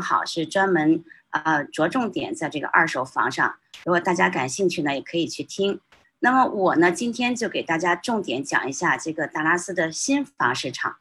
[0.00, 3.56] 好是专门呃着重点在这个二手房上。
[3.84, 5.80] 如果大家感兴趣呢，也可以去听。
[6.20, 10.96] 那么我呢，今天就给大家重点讲一下这个达拉斯的新房市场。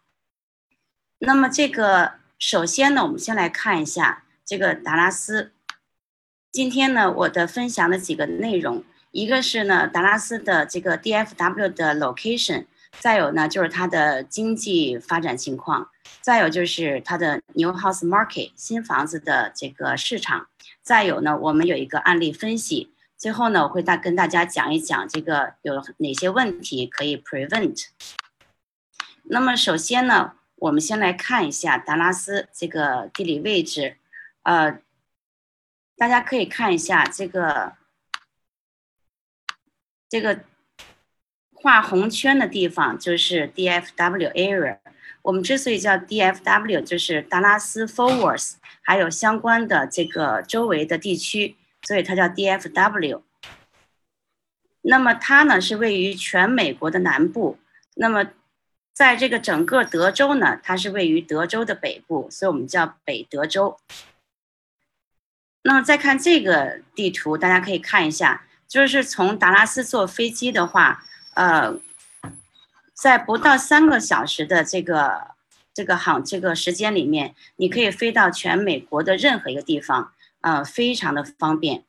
[1.20, 5.54] 那么这个首先呢，我们先来看一下这个达拉斯。
[6.52, 12.68] 今天呢，我的分享的几个内容，一个是呢达拉斯的这个 DFW 的 location，
[13.00, 15.90] 再有呢就是它的经济发展情况，
[16.28, 20.50] 再有就是它的 new house market 新房子的这个市场，
[20.82, 22.92] 再有呢我们有一个案例分析。
[23.16, 27.86] 最后呢，我会大跟大家讲一讲这个有哪些问题可以 prevent。
[29.24, 33.96] 那么首先呢，我们先来看一下达拉斯这个地理位置，
[34.44, 34.82] 呃，
[35.96, 37.78] 大家可以看一下这个
[40.10, 40.42] 这个
[41.54, 44.80] 画红圈的地方就是 DFW area。
[45.28, 51.58] 我们之所以叫 DFW，就是达拉斯 Forwards，还有相关的这个周围的地区。
[51.84, 53.22] 所以它叫 DFW。
[54.82, 57.60] 那么它呢是位于全美国的南部。
[57.96, 58.26] 那么
[58.94, 63.78] 在这个整个德州呢，它是位于德州的北部，所以我们叫北德州。
[65.64, 71.78] 那么再看这个地图，大家可以看一下，就是从达拉斯坐飞机的话，呃，
[73.00, 75.36] 在不到三个小时的这个
[75.74, 80.12] 这个航这个时间里面，你可以飞到全美国的任何一个地方。
[80.42, 81.84] 呃，非常的方便。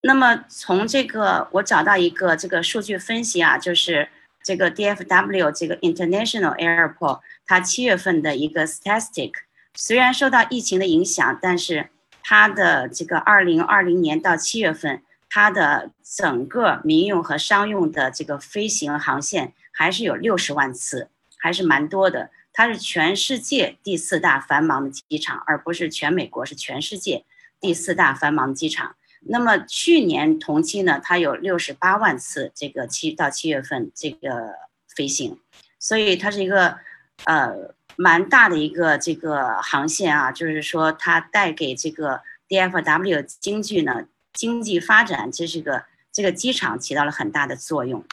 [0.00, 4.08] 那么从这个我找到一个这个数据分析啊，就是
[4.42, 9.32] 这个 DFW 这个 International Airport，它七月份的一个 statistic，
[9.74, 11.90] 虽然受到疫情的影响，但是
[12.22, 21.08] 它的这个二零二零年到七月份，它的整个民用和商用的这个飞行航线还是有六十万次，
[21.38, 22.30] 还是蛮多的。
[22.52, 27.24] 它是全世界第四大繁忙的机场，而不是全美国，是全世界
[27.60, 28.94] 第四大繁忙机场。
[29.26, 34.50] 那么去年同期呢，它有六十八万次这个七到七月份这个
[34.86, 35.40] 飞行，
[35.80, 36.78] 所以它是一个
[37.24, 48.04] 呃蛮大的一个这个航线啊，就是说它带给这个 DFW 经济呢经济发展，这是个这个机场起到了很大的作用。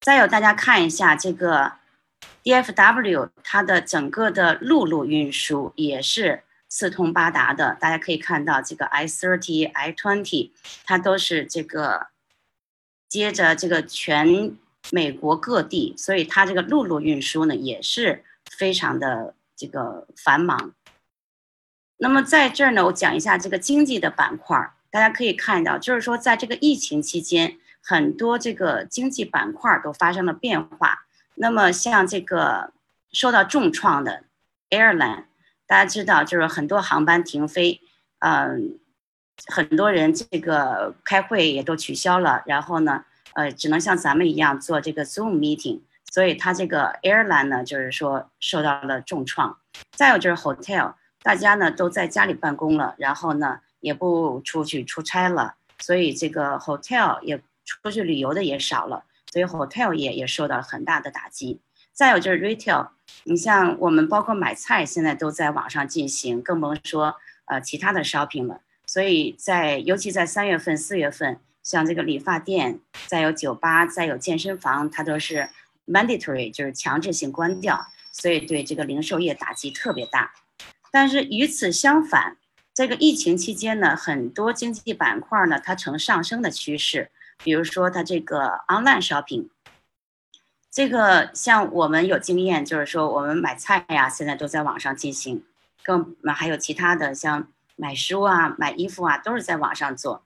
[0.00, 1.74] 再有大家看一下这个。
[2.42, 10.52] DFW 它的整个的陆路运输也是四通八达的，大家可以看到这个 I30、I20，
[10.84, 12.06] 它都是这个
[13.08, 14.56] 接着这个全
[14.92, 20.72] 美国各地，所以它这个陆路运输呢也是非常的这个繁忙。
[21.96, 31.00] 那么在这儿呢，我讲一下这个经济的板块儿，大家可以看到，就是说在这个疫情期间，很多这个经济板块都发生了变化。
[31.34, 32.72] 那么像这个
[33.12, 34.24] 受到重创的
[34.70, 35.24] airline，
[35.66, 37.82] 大家知道就是很多航班停飞，
[38.20, 38.78] 嗯，
[39.48, 49.58] 很多人这个开会也都取消了，然后呢，呃，只能像咱们一样做这个 Zoom meeting，所以它这个 airline 呢，就是说受到了重创。
[49.90, 59.04] 再有就是 hotel，大家呢都在家里办公了，然后呢也不出去出差了，所以这个 hotel 也出去旅游的也少了。
[59.30, 61.60] 所以 hotel 业也受到了很大的打击。
[61.92, 62.88] 再有就是 retail，
[63.22, 67.14] 你像我们包括买菜，现在都在网上进行，更甭说
[67.44, 68.60] 呃其他的 shopping 了。
[68.84, 75.48] 所以在尤其在三月份、四月份，像这个理发店、再有酒吧、再有健身房，它都是
[75.86, 80.32] mandatory，就是强制性关掉，所以对这个零售业打击特别大。
[80.90, 82.36] 但是与此相反，
[82.76, 87.10] 这个疫情期间呢，很多经济板块呢，它呈上升的趋势。
[87.42, 89.48] 比如说，它这个 online shopping，
[90.70, 95.42] 这个像我们有经验，就是说我们买菜呀，现在都在网上进行，
[95.82, 100.22] 更还有其他的像买书啊、买衣服啊，都是在网上做。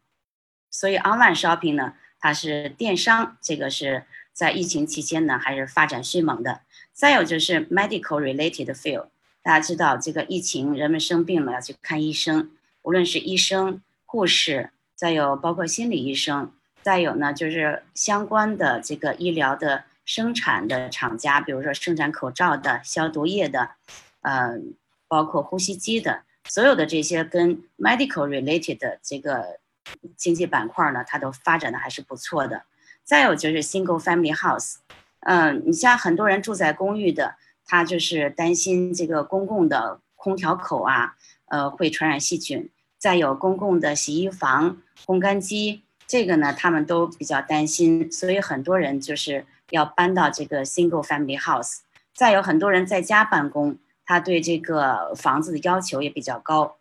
[0.72, 6.62] 所以 online shopping 呢，它是电商，这个是在疫情期间呢还是发展迅猛的。
[6.92, 9.06] 再有就是 medical related field，
[9.42, 12.50] 大家知道这个疫情，人们生病了要去看医生，
[12.82, 16.52] 无论是医生、护士，再有包括心理医生。
[16.82, 23.72] 再有呢，就是相关的这个医疗的生产的厂家，比如说生产口罩的、消毒液的，
[24.22, 24.58] 呃，
[25.06, 29.58] 包括呼吸机的，所有的这些跟 medical related 的这个
[30.16, 32.62] 经济板块呢，它都发展的还是不错的。
[33.04, 34.76] 再有就是 single family house，
[35.20, 37.34] 嗯，你像很多人住在公寓的，
[37.70, 41.14] 他就是担心这个公共的空调口啊，
[41.46, 42.68] 呃，会传染细菌。
[42.98, 45.82] 再有公共的洗衣房、烘干机。
[46.04, 51.78] 这个呢，他们都比较担心，所以很多人就是要搬到这个 single family house。
[52.12, 56.76] 再有很多人在家办公，他对这个房子的要求也比较高，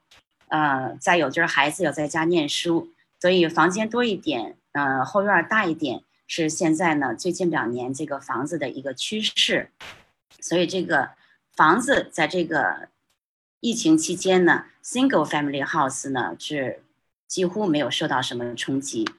[0.47, 2.89] 呃，再有就是孩子要在家念书，
[3.21, 9.69] 所以房间多一点，呃，后院大一点是现在呢最近两年这个房子的一个趋势，
[10.39, 11.09] 所以这个
[11.55, 12.89] 房子在这个
[13.59, 16.83] 疫情期间呢，single family house 呢是
[17.27, 19.09] 几乎没有受到什么冲击。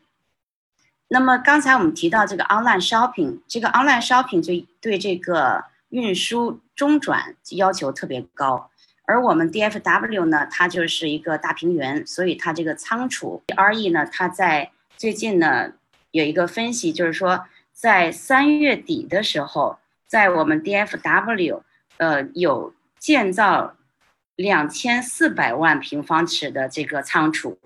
[1.08, 5.64] 那么刚才我们提到这个 online shopping，这个 online shopping 就对这个。
[5.90, 8.70] 运输中转要求特别高，
[9.06, 15.72] 而我们 DFW 呢，它就是一个大平原，所以它这个仓储 RE 呢，它在最近呢
[16.12, 19.79] 有一个分析，就是说在三月底的时候，
[20.10, 21.62] 在我们 DFW，
[21.98, 23.76] 呃，有建造
[24.34, 27.60] 两千四百万平方尺的这个仓储，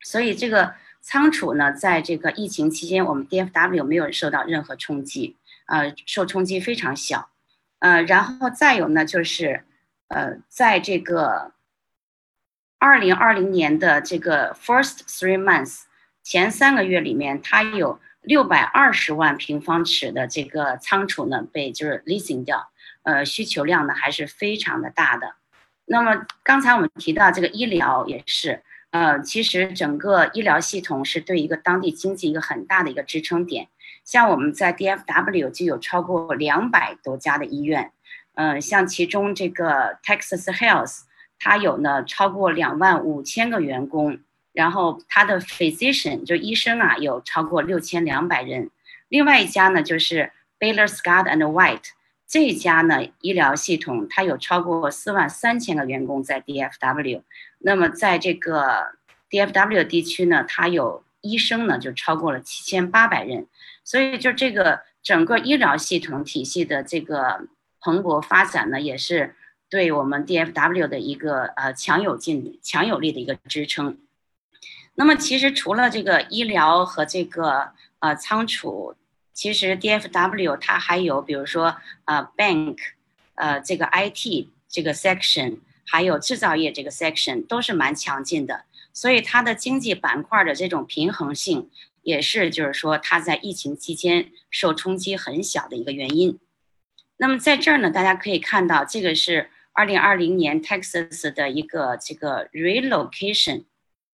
[0.00, 5.36] 所以这个仓储呢，在这个疫情期间，我们 DFW 没有受到任何冲击，
[5.66, 7.28] 呃，受冲击非常小。
[7.80, 9.62] 呃，然后再有呢，就是，
[10.08, 11.52] 呃，在这个
[12.78, 15.82] 二零二零年的这个 first three months
[16.22, 22.68] 前三个月里面，它有六百二十万平方尺的这个仓储呢被就是 leasing 掉，
[23.02, 25.36] 呃，需求量呢还是非常的大的。
[25.86, 33.68] 那么刚才我们提到这个医疗也是，呃，其实整个医疗系统是对一个当地经济一个很大的一个支撑点。
[34.04, 37.92] 像我们在 DFW 就有超过两百多家的医院，
[38.34, 41.04] 嗯，像其中这个 Texas Health，
[41.38, 44.18] 它有呢超过两万五千个员工，
[44.58, 48.70] 然后它的 physician 就医生啊有超过六千两百人。
[49.08, 51.90] 另外一家呢就是 Baylor Scott and White，
[52.26, 57.22] 这家呢医疗系统它有超过四万三千个员工在 DFW，
[57.60, 58.94] 那么在这个
[59.30, 63.46] DFW 地区呢，它有医生呢就超过了七千八百人。
[63.84, 67.46] 所以，就这个整个医疗系统体系的这个
[67.80, 69.36] 蓬勃发展呢，也是
[69.70, 73.96] 对我们 DFW 的一个呃强有劲、强有力的一个支撑。
[74.98, 78.96] 那么，其实除了这个医疗和这个呃仓储，
[79.32, 82.78] 其实 DFW 它还有比如说呃 bank，
[83.36, 91.70] 呃这个 IT 这个 section，还有制造业这个 section 都是蛮强劲的，所以它的经济板块的这种平衡性。
[92.02, 96.40] 也是，就是说，它在疫情期间受冲击很小的一个原因。
[97.18, 103.64] 那么在这儿呢，大家可以看到，这个是二零二零年 Texas 的一个这个 relocation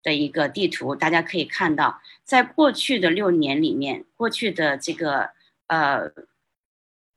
[0.02, 0.94] 的一个地图。
[0.94, 5.30] 大家可以看到，在过去的六年里面，过去的这个
[5.66, 6.10] 呃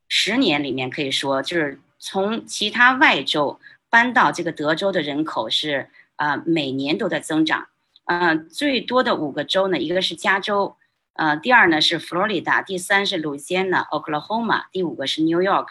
[0.08, 7.68] 十年里面，可以说就是从其他外州搬到这个德州的人口是啊每年都在增长。
[8.04, 10.76] 嗯，最多的五个州呢，一个是加州，
[11.14, 15.66] 呃，第二呢是佛罗里达，第三是路易斯安那 （Oklahoma），第五个是 New York。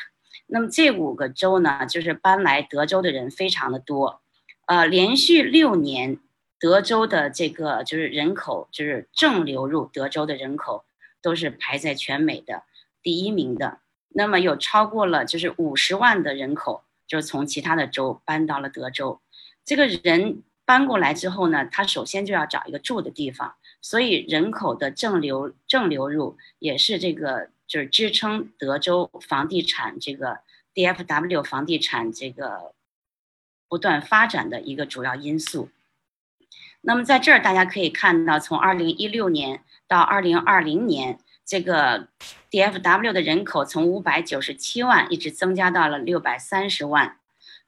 [0.48, 4.20] 那么这五个州呢，就是搬来德州的人非常的多，
[4.66, 6.20] 呃，连续六年，
[6.60, 10.86] 德州的这个就是人口就是正流入德州的人口
[11.22, 12.64] 都是排在全美的
[13.02, 13.80] 第一名的。
[14.10, 19.22] 那么有超过了就是五十万的人口，就是从其他的州搬到了德州，
[19.64, 20.44] 这个人。
[20.68, 30.40] 搬过来之后呢，他首先就要找一个住的地方，所以人口的正流正流入也是这个就是支撑德州房地产这个
[30.74, 32.74] DFW 房地产这个
[33.70, 35.70] 不断发展的一个主要因素。
[36.88, 42.08] 那么在这儿大家可以看到，从二零一六年到二零二零年，这个
[42.52, 47.18] DFW 的人口从五百九十七万一直增加到了六百三十万。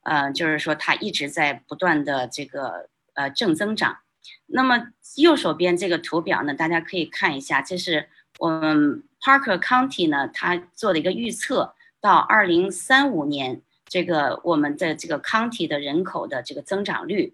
[0.04, 3.98] 呃，就是说它一直在不断的这个呃正增长。
[4.46, 17.34] 那么右手边这个图表呢，大家可以看一下，这是我们 Parker County 呢，它做的一个预测，到二零三五年这个我们的这个 county 的人口的这个增长率。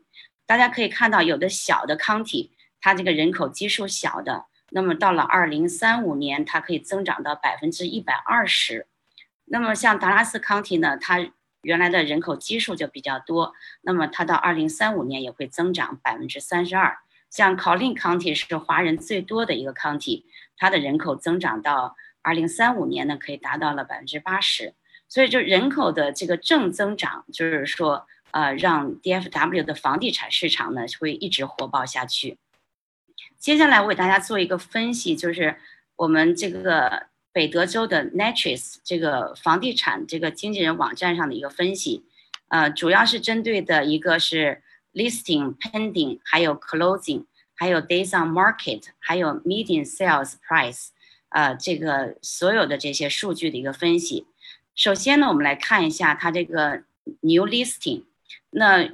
[0.53, 8.85] 大家可以看到，有的小的 county 它这个人口基数小的，那么到了二零三五年，它可以增长到百分之一百二十。
[9.45, 11.27] 那么像达拉斯 county 呢，它
[11.63, 16.99] 原来的人口基数就比较多，那么它到二零三五年也会增长百分之三十二。
[17.31, 24.75] 像考林 County 是华人最多的一个 County，它的人口增长到二零三五年呢，可以达到了百分之八十。
[25.09, 32.37] 所以就人口的这个正增长，就是说，呃，让 DFW 的房地产市场呢会一直火爆下去。
[33.39, 35.57] 接下来我给大家做一个分析，就是
[35.95, 37.07] 我们这个。
[37.35, 42.05] 北德州的 Natchez 这个房地产这个经纪人网站上的一个分析，
[42.49, 44.61] 呃，主要是针对的一个是
[44.93, 47.25] listing pending，还有 closing，
[47.55, 50.89] 还有 days on market，还有 median sales price，
[51.29, 54.27] 呃，这个所有的这些数据的一个分析。
[54.75, 56.83] 首先呢，我们来看一下它这个
[57.21, 58.03] new listing。
[58.49, 58.89] 那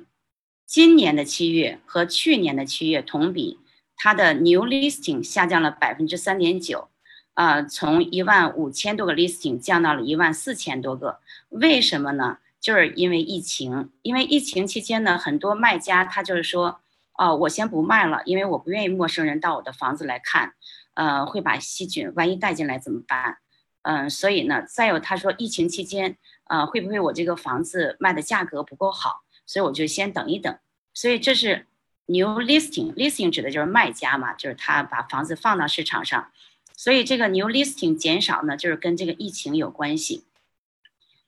[0.66, 3.60] 今年的七月和去年的七月同比，
[3.96, 6.90] 它的 new listing 下降了百分之三点九，
[7.34, 11.20] 啊，从一万五千多个 listing 降到了一万四千多个。
[11.50, 12.38] 为什么呢？
[12.60, 16.82] 就是因为疫情，因为疫情期间呢，很多卖家他就是说，
[17.18, 20.54] 哦，我先不卖了，因为我不愿意陌生人到我的房子来看，
[20.94, 23.38] 呃，会把细菌万一带进来怎么办？
[23.84, 26.18] 嗯，所以呢，再有他说疫情期间，
[26.50, 29.22] 呃，会不会我这个房子卖的价格不够好？
[29.50, 30.56] 所以我就先等一等。
[30.94, 31.66] 所以这是
[32.06, 36.32] new listing，listing 指的就是卖家嘛，就是他把房子放到市场上。
[36.78, 40.24] 所以这个 new listing 减少呢，就是跟这个疫情有关系。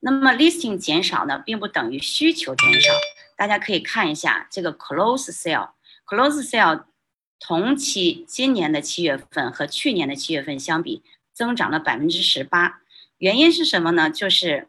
[0.01, 2.92] 那么 listing 减少呢，并不等于需求减少。
[3.36, 6.84] 大家可以看一下这个 close sale，close sale
[7.40, 11.01] 同期今年的七月份和去年的七月份相比，
[11.34, 12.82] 增长了百分之十八。
[13.18, 14.12] 原因是什么呢？
[14.12, 14.68] 就是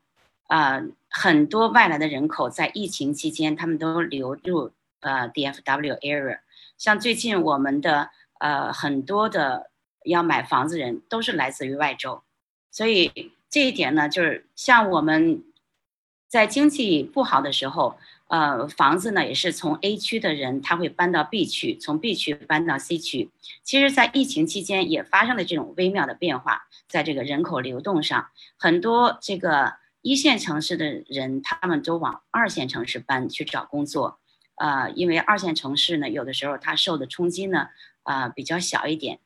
[0.49, 0.82] 呃
[1.12, 6.40] 很多外来的人口在疫情期间，他们都流入呃 DFW area。
[6.76, 9.71] 像最近我们的呃很多的
[10.04, 12.23] 要买房子人都是来自于外州，
[12.71, 13.33] 所以。
[13.52, 15.45] 这一点呢，就是像我们
[16.26, 23.28] 在经济不好的时候，呃，房子呢也是从 A 区的人他会搬到 B 区，从 B 区搬到 C 区。
[23.62, 34.18] 其实，在疫情期间也发生了这种微妙的变化，在这个人口流动上，很多这个一线城市的人他们都往二线城市搬去找工作，
[34.56, 37.68] 呃，因为二线城市呢有的时候它受的冲击呢，
[38.02, 39.21] 呃，比较小一点，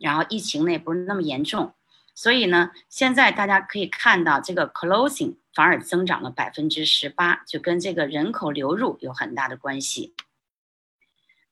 [0.00, 1.74] 然后疫情呢也不是那么严重。
[2.14, 10.14] 所以呢，现在大家可以看到，这个 closing 反而增长了百分之十八，就跟这个人口流入有很大的关系。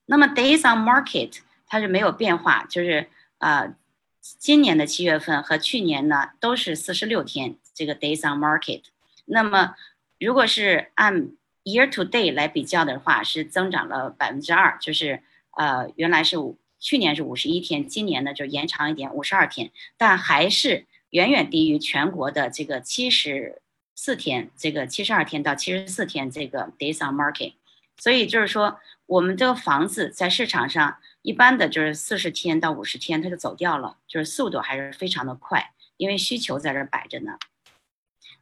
[0.07, 3.75] 那么 days on market 它是没有变化，就是呃，
[4.23, 8.85] 今年的七月份和去年呢都是四十六天这个 days on market。
[9.27, 9.75] 那么
[10.19, 11.33] 如果是按
[11.65, 16.59] year to day 来比较的话，是增长了百分之二，就是呃原来是五。
[16.81, 23.63] 去年是五十一天，今年呢就延长一点，五十二天，但还是远远低于全国的这个七十
[23.95, 27.55] 四天，这个七十二天到七十四天这个 days on market。
[27.97, 37.39] 所以就是说，我们这个房子在市场上一般的就是四十天到五十天它就走掉了，就是速度还是非常的快，因为需求在这摆着呢。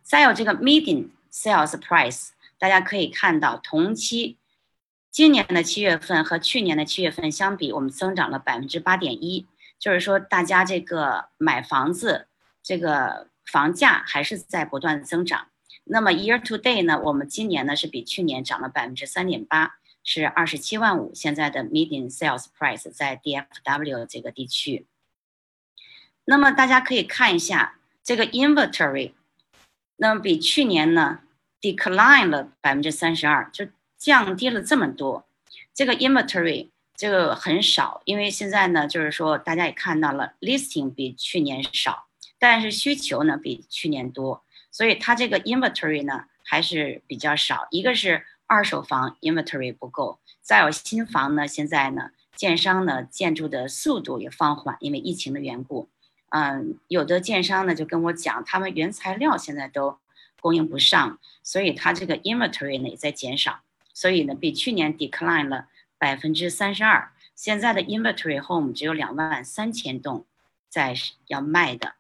[0.03, 4.39] 再有这个 median sales price，大家可以看到同期。
[5.11, 9.47] 今年的七月份和去年的七月份相比，我们增长了百分之八点一，
[9.79, 12.29] 就是说大家这个买房子，
[12.63, 15.49] 这个房价还是在不断增长。
[15.85, 21.13] 那么 year to day 呢，我们今年呢是比去年涨了百分之三点八，是二十七万五。
[21.15, 24.87] 现在的 median sales price 在 DFW 这个地区。
[26.25, 29.13] 那么大家可以看一下这个 inventory，
[30.03, 31.21] 那么比去年呢
[31.61, 33.69] decline 了百分之三十二，就。
[33.97, 35.29] 降低了这么多，
[35.73, 42.07] 这个 inventory 这个很少，因为现在呢，就是说大家也看到了，listing 比去年少，
[42.37, 44.43] 但是需求呢比去年多，
[44.73, 47.69] 所以它这个 inventory 呢还是比较少。
[47.71, 55.89] 一个是二手房 inventory 不够，再有新房呢，现在呢，建商呢建筑的速度也放缓，因为疫情的缘故。
[56.35, 59.99] 嗯，有的建商呢就跟我讲，他们原材料现在都
[60.41, 63.61] 供应不上，所以它这个 inventory 呢也在减少。
[63.93, 67.13] 所以呢，比去年 decline 了百分之三十二。
[67.35, 70.25] 现在的 inventory home 只有两万三千栋
[70.71, 70.95] 在
[71.27, 71.97] 要卖的。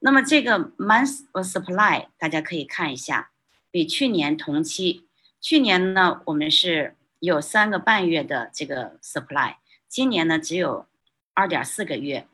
[0.00, 3.30] 那么这个 month of supply 大家可以看一下，
[3.70, 5.04] 比去年同期，
[5.40, 9.54] 去年呢我们是有三个半月的这个 supply，
[9.86, 10.86] 今年呢只有
[11.34, 12.26] 二点四个月，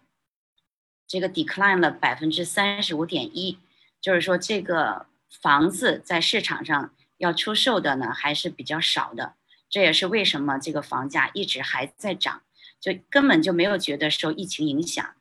[1.07, 3.59] 这个 decline 了百分之三十五点一，
[4.01, 6.93] 就是说这个房子在市场上。
[7.19, 9.35] 要出售的呢还是比较少的，
[9.71, 12.43] 这也是为什么这个房价一直还在涨，
[12.81, 15.15] 就根本就没有觉得受疫情影响，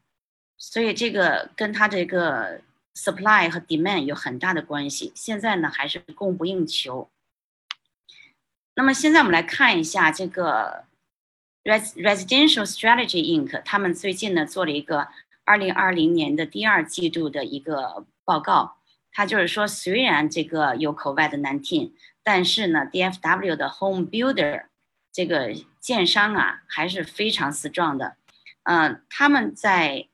[0.57, 2.61] 所以这个跟它这个
[2.95, 5.13] supply 和 demand 有很大的关系。
[5.15, 7.09] 现在呢还是供不应求。
[8.73, 10.85] 那么现在我们来看一下这个
[11.63, 15.07] res residential strategy inc，他们最近呢做了一个
[15.45, 18.77] 二零二零年的第二季度的一个报告。
[19.15, 21.91] 他就是说，虽然这个有 COVID-19，
[22.23, 24.63] 但是呢，DFW 的 Home Builder
[25.11, 28.15] 这个建商啊，还是非常 strong 的。
[28.63, 30.07] 嗯，他们在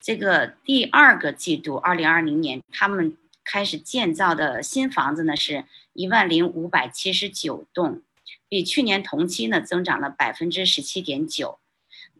[0.00, 3.14] 这个第二个季度，二零二零年，他们
[3.44, 8.00] 开始建造的新房子呢，是一万零五百七十九栋，
[8.48, 11.58] 比去年同期呢增长了百分之十七点九。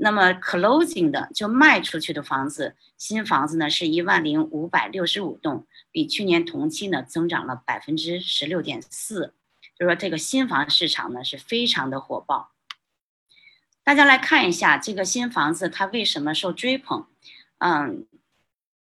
[0.00, 9.35] 那么 closing 的就卖出去的房子，新房子呢是一万零五百六十五栋，比去年同期呢增长了百分之十六点四，
[9.76, 12.52] 就是说这个新房市场呢是非常的火爆。
[13.83, 17.07] 大家来看一下这个新房子它为什么受追捧？
[17.59, 18.07] 嗯，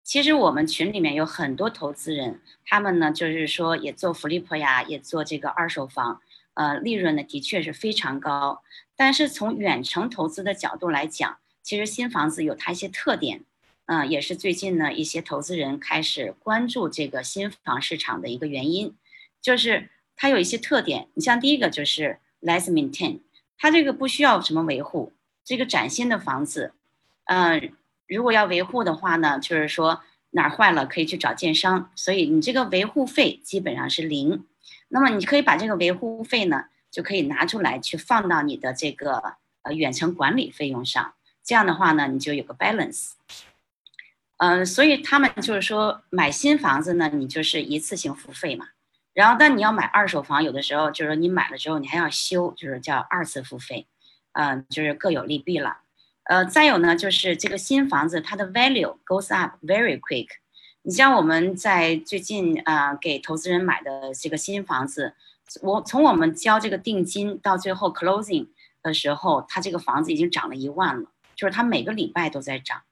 [0.04, 6.22] 其实我们群里面有很多投资人，他们呢就是说也做 flip 呀，也做这个二手房。
[6.56, 8.64] 呃，利润呢的确是非常高，
[8.96, 13.44] 但是从远程投资的角度来讲，其实新房子有它一些特点，
[13.86, 18.96] 嗯，也是最近呢一些投资人开始关注这个新房市场的一个原因，
[19.42, 21.10] 就是它有一些特点。
[21.14, 23.20] 你像第一个就是 less maintain，
[23.58, 25.12] 它这个不需要什么维护，
[25.44, 26.74] 这个崭新的房子，
[27.26, 27.74] 嗯，
[28.08, 34.46] 如果要维护的话呢，就是说哪儿坏了可以去找建商，所以你这个维护费基本上是零。
[34.90, 43.12] 那么你可以把这个维护费呢，就可以拿出来去放到你的这个呃远程管理费用上，这样的话呢，你就有个 balance。
[44.38, 48.68] 嗯，所以他们就是说买新房子呢，你就是一次性付费嘛。
[49.14, 53.88] 然后，但你要买二手房，有的时候就是说你买了之后你还要修，就是叫二次付费。
[54.34, 55.78] 嗯，就是各有利弊了。
[56.24, 60.28] 呃，再有呢，就是这个新房子它的 value goes up very quick。
[60.88, 65.15] 你像我们在最近啊给投资人买的这个新房子，
[65.63, 68.50] 我从我们交这个定金到最后 closing
[68.84, 72.84] 的时候，它这个房子已经涨了一万了，就是它每个礼拜都在涨。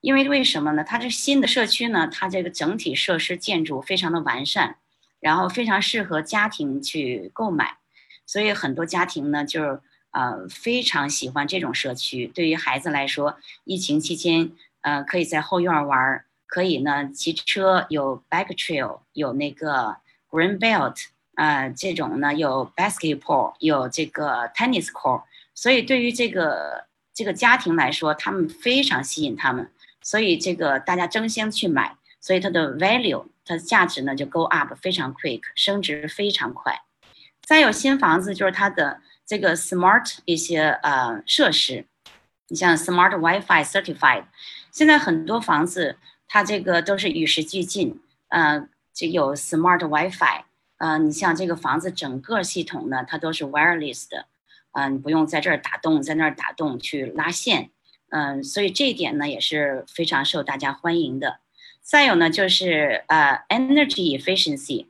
[0.00, 0.82] 因为为什么呢？
[0.82, 4.76] 它这新的社区呢，它这个整体设施建筑非常的完善，
[5.20, 7.76] 然后非常适合家庭去购买，
[8.24, 9.80] 所以很多家庭呢就是
[10.12, 12.26] 呃非常喜欢这种社区。
[12.26, 16.24] 对于孩子来说，疫情期间呃可以在后院玩儿。
[16.46, 19.96] 可以呢，骑车有 bike trail，有那个
[20.30, 29.68] green belt，啊，这种呢有 basketball，有这个 tennis court，所以对于这个这个家庭来说，他们非常吸引他们，
[30.00, 36.82] 所以这个大家争先去买，所以它的 value，它的价值呢就 go up 非常 quick，升值非常快。
[37.42, 41.84] 再有新房子就是它的这个 smart 一些呃设施，
[42.48, 44.24] 你像 smart WiFi certified，
[44.70, 45.96] 现在很多房子。
[46.34, 50.42] 它这个都是与时俱进，呃，这有 smart WiFi，
[50.78, 54.26] 呃，你像这个房子整个系统呢，它都是 wireless 的，
[54.72, 57.70] 嗯，不用在这儿打洞，在那儿打洞去拉线，
[58.08, 61.38] 嗯，所以这一点呢也是非常受大家欢迎的。
[61.80, 64.86] 再有呢就是呃 energy efficiency，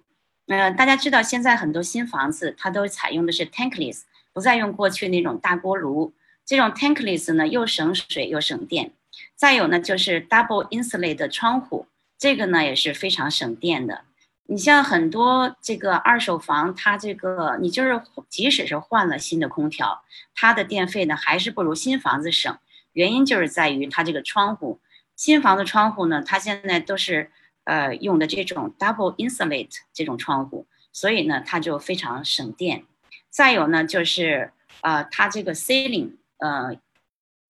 [0.46, 6.14] 呃，大家知道现在很多新房子它都采用的是 tankless，不再用过去那种大锅炉，
[6.46, 8.92] 这种 tankless 呢又省水又省电。
[9.36, 11.86] 再有呢，就是 double insulate 的窗户，
[12.18, 14.02] 这个呢也是非常省电的。
[14.46, 20.02] 你像很多这个二手房，它这个你就是即使是换了新的空调，
[20.34, 22.58] 它的电费呢还是不如新房子省。
[22.92, 24.80] 原因就是在于它这个窗户，
[25.16, 27.30] 新房子窗户呢，它现在都是
[27.64, 32.84] 呃用的这种 double insulate 这种窗户，所以呢它就非常省电。
[33.30, 36.76] 再有呢就是呃它这个 ceiling 呃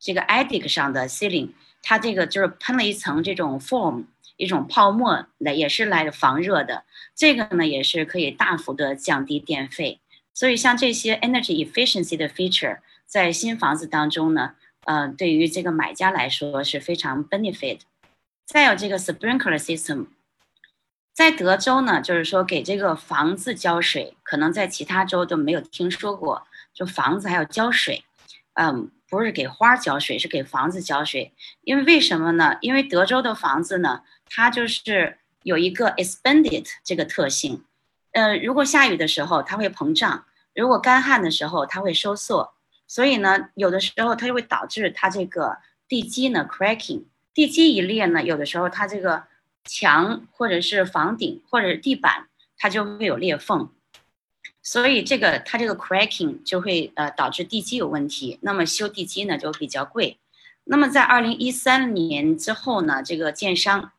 [0.03, 1.51] 这个 attic 上的 ceiling。
[1.81, 4.05] 它这个就是喷了一层这种 foam，
[4.37, 6.85] 一种泡沫来也是来防热的。
[7.15, 10.01] 这个呢也是可以大幅的降低电费。
[10.35, 17.81] 所以像这些 energy efficiency 的 feature，在新房子当中呢，呃，对于这个买家来说是非常 benefit。
[18.47, 20.07] 再有这个 sprinkler system，
[21.13, 28.05] 在德州呢，就是说给这个房子浇水，可能在其他州都没有听说过，就房子还要浇水，
[28.55, 28.91] 嗯。
[29.13, 31.35] 不是给花浇水，是给房子浇水。
[31.65, 32.57] 因为为什么呢？
[32.63, 37.63] 因为德州的房子呢，它就是有一个 expanded 这个特性。
[38.13, 42.55] 呃，如果下雨的时候它会膨胀，如果干旱的时候它会收缩。
[42.87, 49.25] 所以呢，有的时候它就会导致它这个地基呢 cracking，地基一裂呢，有的时候它这个
[49.65, 53.71] 墙或者是房顶或者是地板它就会有裂缝。
[54.63, 60.19] 所以这个它这个 cracking 就会呃导致地基有问题，那么修地基呢就比较贵。
[60.65, 63.91] 那么在二零一三年之后呢，这个建商，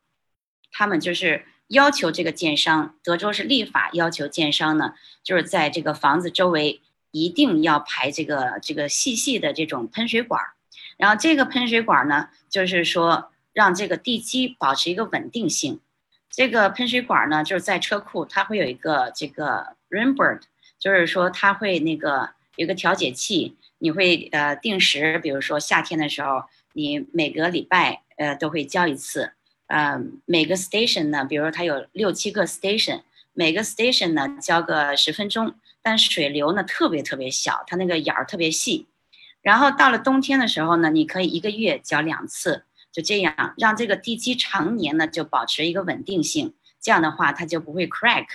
[0.72, 6.80] 他们就是要求这个建商，德州是立法要求建商呢，就是在这个房子周围
[7.12, 10.54] 一定要排这个这个细细的这种喷水管儿，
[10.96, 15.82] 然后这个喷水管儿呢，就是说让这个地基保持一个稳定性。
[16.30, 20.40] 这个喷水管儿呢，就是在车库它会有一个这个 rainbird。
[20.84, 26.44] 就是说，它会那个有个调节器，你会呃定时，比如说夏天的时候，
[26.74, 29.32] 你每个礼拜呃都会浇一次，
[29.68, 38.88] 呃每个 station 呢，比如它有六七个 station，每个 station 呢浇个十分钟，但水流呢特别特别小，它那个眼儿特别细，
[39.42, 48.26] 然后到了冬天的时候呢，你可以一个月浇两次，就这样让这个地基常年呢就保持一个稳定性，这样的话它就不会 crack。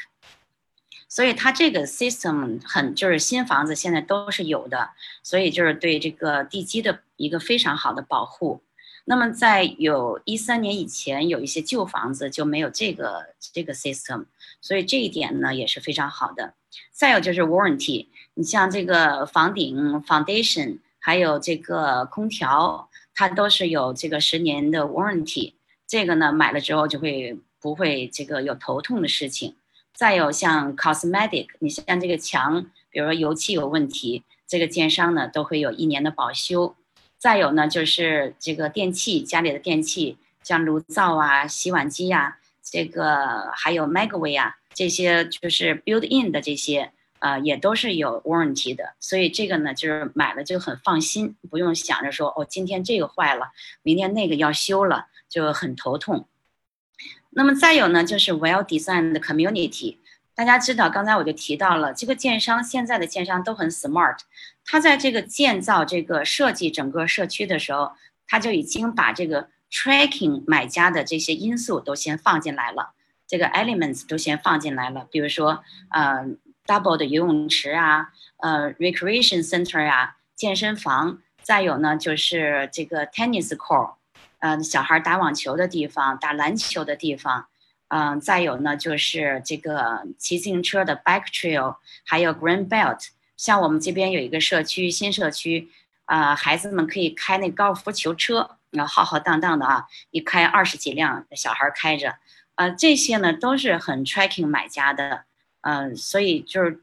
[1.09, 4.91] 所以它这个 system 很就是新房子现在都是有的，
[5.23, 8.61] 所以就是对这个地基的一个非常好的保护。
[9.07, 14.27] 那么在有一三年以前，有一些旧房子就没有这个这个 system，
[14.61, 16.53] 所以这一点呢也是非常好的。
[16.93, 25.55] 再有就是 warranty，你像这个房顶 foundation，还有这个空调，它都是有这个十年的 warranty，
[25.87, 29.57] 这个呢买了之后就会不会这个有头痛的事情。
[29.99, 36.77] 再有像 cosmetic，你像这个墙，比如说油漆有问题，这个建商呢都会有一年的保修。
[37.19, 48.95] 再有呢就是这个电器，家里的电器，像炉灶啊、洗碗机呀，这个还有 microwave 啊，这些就是 build in 的这些，呃，也都是有 warranty 的。
[49.01, 53.51] 所以这个呢就是买了就很放心，不用想着说哦今天这个坏了，
[53.83, 56.29] 明天那个要修了，就很头痛。
[57.39, 59.99] 那么再有呢，就是 well designed community。
[60.35, 64.19] 大家知道，刚才我就提到了，这个建商现在的建商都很 smart。
[64.65, 67.93] 他在这个建造这个设计整个社区的时候，
[68.27, 72.91] 他就已经把这个 tracking 买家的这些因素都先放进来了，
[73.29, 75.07] 这个 elements 都先放进来了。
[75.09, 76.27] 比如说，呃
[76.67, 83.95] ，double 的游泳池啊，呃，recreation center 啊，健身房，再有呢就是这个 tennis court。
[84.41, 87.49] 嗯，小孩打网球的地方，打篮球的地方，
[87.89, 93.09] 嗯，再有呢就是这个骑自行车的 bike trail，还有 green belt。
[93.37, 95.71] 像我们这边有一个社区，新社区，
[96.05, 102.15] 啊，孩子们可以开那高尔夫球车，然后浩浩荡荡的啊，一开二十几辆，小孩开着，
[102.55, 105.25] 呃，这些呢都是很 tracking 买家的，
[105.63, 106.83] 嗯，所以就是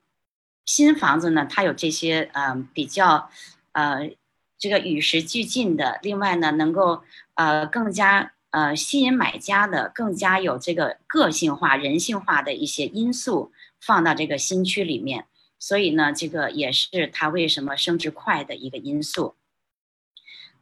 [0.66, 3.30] 新房子呢，它有这些，嗯，比较，
[3.72, 4.12] 呃。
[4.58, 7.04] 这个与时俱进的，另外呢，能够
[7.36, 15.26] 呃更加呃吸引买家的，更加有这个个性化、人性化的一些因素放到这个新区里面，
[15.60, 19.36] 所以呢，这个也是它为什么升值快的一个因素。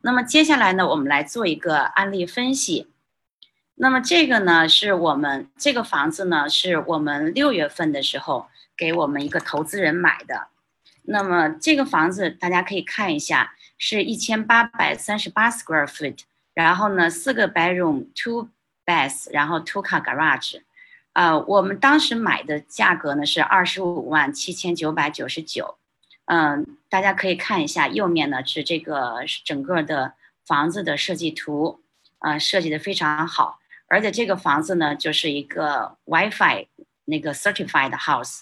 [0.01, 2.91] 那么接下来呢，我们来做一个案例分析。
[3.75, 10.47] 那么这个呢，是我们这个房子呢，是我们六月份的时候给我们一个投资人买的。
[11.03, 13.53] 那么这个房子大家可以看一下。
[13.75, 16.19] 是一千八百三十八 square foot，
[16.53, 18.49] 然后呢，四个 bedroom，two
[18.85, 20.61] baths，然后 two car garage，
[21.13, 25.77] 呃，我们当时买的价格呢是二十五万七千九百九十九，
[26.25, 30.13] 嗯，大家可以看一下右面呢是这个整个的
[30.45, 31.81] 房子的设计图，
[32.19, 36.67] 呃，设计的非常好，而且这个房子呢就是一个 WiFi
[37.05, 38.41] 那个 certified house，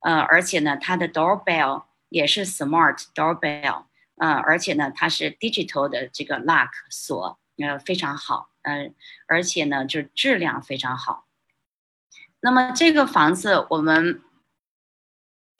[0.00, 3.84] 呃，而且呢它的 doorbell 也是 smart doorbell。
[4.16, 8.94] 呃，而且呢，它是 digital 的这个 lock 锁，呃，非常好，嗯，
[9.26, 11.26] 而且呢，就是质量非常好。
[12.40, 14.22] 那么这个房子我们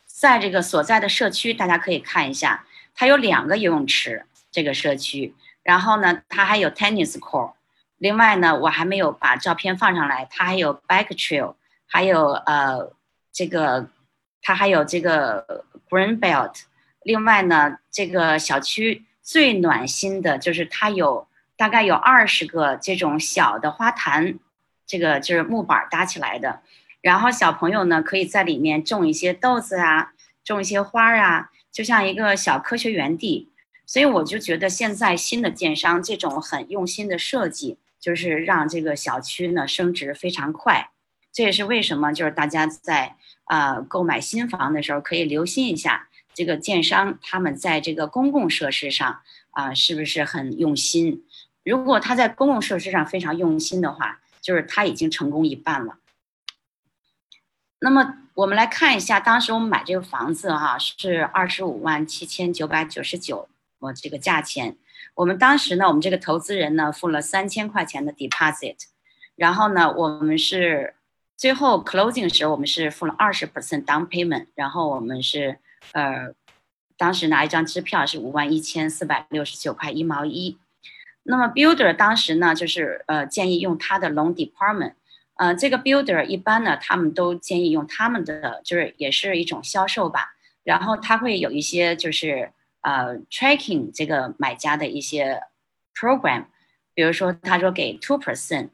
[0.06, 7.54] 在这个所在的社区，大家可以看一下，它有两个游泳池，这个社区，然后呢，它还有 tennis court。
[7.98, 11.54] 另外呢，我还没有把照片放上来，它还有 bike trail，
[11.86, 12.92] 还有呃，
[13.30, 13.88] 这个
[14.40, 16.62] 它还有这个 green belt。
[17.02, 21.28] 另外呢，这个小区最暖心的就是它有
[21.62, 24.36] 大概有二十个这种小的花坛，
[24.84, 26.60] 这个就是木板搭起来的，
[27.00, 33.52] 然后小朋友呢可以在里面种一些豆子啊，种一些花啊，就像一个小科学园地。
[33.86, 40.90] 所以我就觉得现在新的建商这种很用心的设计，就是让这个小区呢升值非常快。
[41.32, 46.08] 这也是为什么就是大家在啊购买新房的时候可以留心一下。
[46.34, 49.20] 这个建商他们在这个公共设施上
[49.52, 51.22] 啊，是不是很用心？
[51.64, 55.98] 如果他在公共设施上非常用心的话，就是他已经成功一半了。
[57.80, 63.48] 那么我们来看一下，当时我们买这个房子哈是二十五万七千九百九十九，
[63.78, 64.76] 我这个价钱。
[65.14, 68.76] 我们当时呢，我们这个投资人呢付了三千块钱的 deposit，
[69.36, 70.94] 然后呢，我们是
[71.36, 75.58] 最后 closing 时我们是付了二十 percent down payment，然后我们是。
[75.90, 76.32] 呃，
[76.96, 80.56] 当时拿一张支票是五万一千四百六十九块一毛一。
[81.24, 84.94] 那么 builder 当时呢，就是呃建议用他的 loan department。
[85.36, 90.34] 呃，这个 builder 一般呢，他们都建议用他们的，就是也是一种销售吧。
[90.62, 95.42] 然后他会有一些就是呃 tracking 这个买家的一些
[95.94, 96.44] program，
[96.94, 98.68] 比如说他说给 two percent。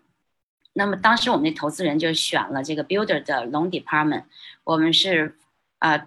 [0.73, 4.25] 那么当时我们的投资人就选了这个 builder 的 loan department。
[4.65, 5.37] 我们是
[5.79, 6.07] 呃。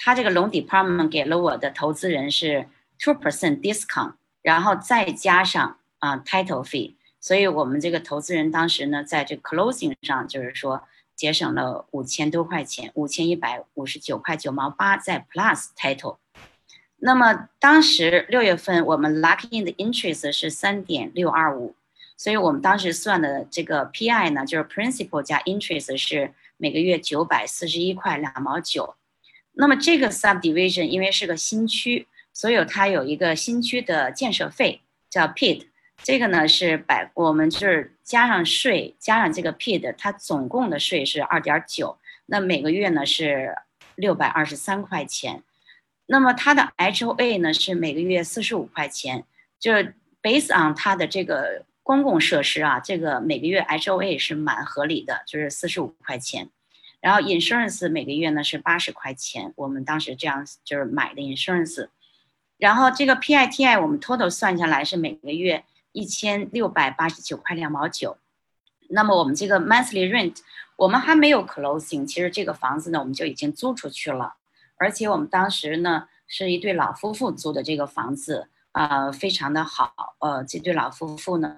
[0.00, 2.68] 他这个 loan department 给了我的投资人是
[3.00, 4.12] two percent discount，
[4.48, 10.84] 然后再加上啊 title fee，所以我们这个投资人当时呢，在这 closing 上就是说
[11.14, 16.16] 节省了五千多块钱，五千一百五十九块九毛八，在 plus title。
[16.96, 21.74] 那么当时六月份我们 lock in 的 interest 是三点六二五，
[22.16, 28.94] 所以我们当时算的这个 PI 呢，就是 principal 加 interest 是每个月九百四十一块两毛九。
[29.52, 32.06] 那么这个 subdivision 因为是个新区，
[32.38, 35.66] 所以它有一个新区的建设费叫 PID，
[36.04, 43.56] 这个呢是百我们就是加上税加上这个 PID，它总共的税是二点九，那每个月呢是
[43.96, 45.42] 六百二十三块钱。
[46.06, 49.24] 那么它的 HOA 呢是每个月四十五块钱，
[49.58, 56.48] 就是 based on 它的这个公共设施啊，这个每个月 HOA 是蛮合理的，就是四十五块钱。
[57.00, 61.88] 然后 insurance 每个月呢是八十块钱，我们当时这样就是买的 insurance。
[62.58, 68.18] 然后这个 PITI 我们 total 算下来是每个月一千六百八十九块两毛九。
[68.90, 70.38] 那么我们这个 monthly rent
[70.76, 74.34] 我们还没有 closing，其实这个房子呢我们就已经租出去了。
[74.76, 80.16] 而且我们当时呢是一对老夫妇租的这个房子，呃，非常的好。
[80.20, 81.56] 呃，这对老夫妇呢，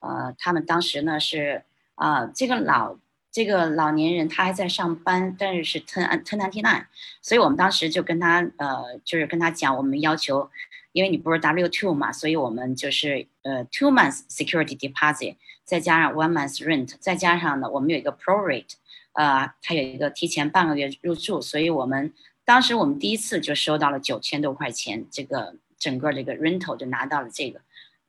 [0.00, 1.64] 呃，他们当时呢是，
[1.94, 2.96] 啊，这个老
[3.32, 6.84] 这个老年人他还在上班，但是是 ten ten ninety nine，
[7.22, 10.50] 所以我们当时就跟他，呃，就是跟他讲，我们要求，
[10.92, 18.72] 因为你不是 W two 嘛，所以我们就是呃 two months security deposit，再加上 one month rent，再加上呢我们有一个 pro rate，
[19.12, 22.12] 呃，他有一个提前半个月入住，所以我们。
[22.42, 27.60] 当时我们第一次就收到了九千多块钱，这个整个这个 rental 就拿到了这个，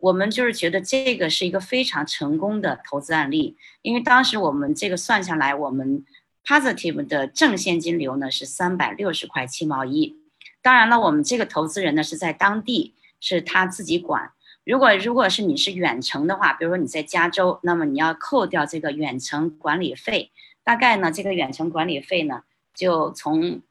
[0.01, 6.03] 我们就是觉得这个是一个非常成功的投资案例，因为当时我们这个算下来，我们
[6.43, 10.17] positive 的正现金流呢是三百六十块七毛一。
[10.63, 14.31] 当然了，我们这个投资人呢是在当地，是他自己管。
[14.63, 20.31] 如果如果是你是远程的话，比如说你在加州，那么你要扣掉这个远程管理费，
[20.63, 23.61] 大概呢这个远程管理费呢就从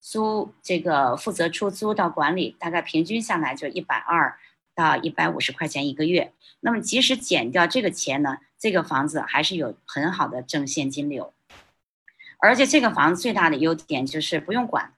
[0.00, 4.38] 租这个负责出租到管理，大概平均下来就一百二
[4.78, 6.32] 到一百五十块钱一个月。
[6.60, 11.32] 那么即使减掉这个钱呢，这个房子还是有很好的正现金流。
[12.38, 14.92] 而且这个房子最大的优点就是不用管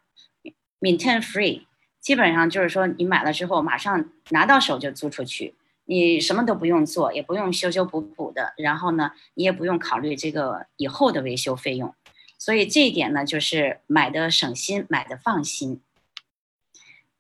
[0.79, 1.65] ，maintain free，
[1.99, 5.55] 基本上就是说你买了之后马上拿到手就租出去，
[5.87, 11.95] 你什么都不用做，也不用修修补补的，然后呢，你也不用考虑这个以后的维修费用。
[12.39, 15.81] 所以这一点呢，就是买的省心，买的放心。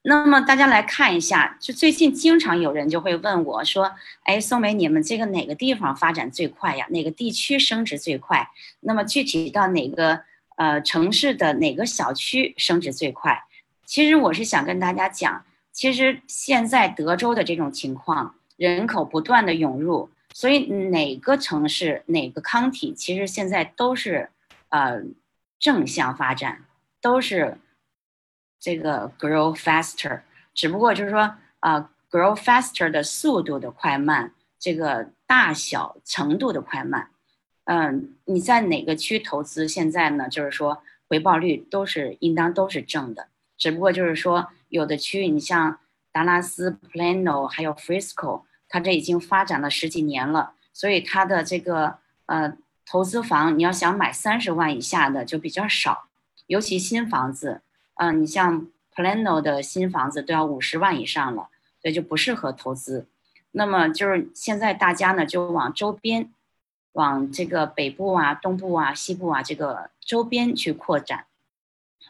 [0.02, 3.92] 那么大家来看一下，就最近经常有人就会问我说
[4.24, 6.86] ：“哎，宋梅，你们这个哪个地方发展最快呀？
[6.90, 8.48] 哪个地区升值最快？
[8.80, 10.20] 那么具体到哪个
[10.56, 13.44] 呃城市的哪个小区升值最快？”
[13.84, 24.30] 其实我是想跟大家讲，其实现在德州的这种情况，人口不断的涌入，所以哪个城市哪个康体，其实现在都是。
[24.72, 25.02] 呃，
[25.58, 26.62] 正向发展
[27.00, 27.58] 都是
[28.60, 30.20] 这个 grow faster，
[30.54, 37.08] 只不过就是说，呃，grow faster 的速度的快慢，这个大小程度的快慢，
[37.64, 45.78] 嗯，你在哪个区投资，现在呢，就是说回报率都是应当都是正的，只不过就是说有的区域，你像
[46.12, 51.96] 达拉斯、Plano 还有 Frisco，它这已经发展了十几年了，所以它的这个
[52.26, 52.56] 呃。
[52.86, 56.08] 投资房，你要想买三十万以下的就比较少，
[56.48, 57.62] 尤其新房子，
[58.00, 61.50] 嗯，你像 Plano 的新房子都要五十万以上了，
[61.82, 63.06] 所以就不适合投资。
[63.50, 66.32] 那么就是现在大家呢就往周边，
[66.92, 71.26] 往这个北部啊、东部啊、西部啊这个周边去扩展，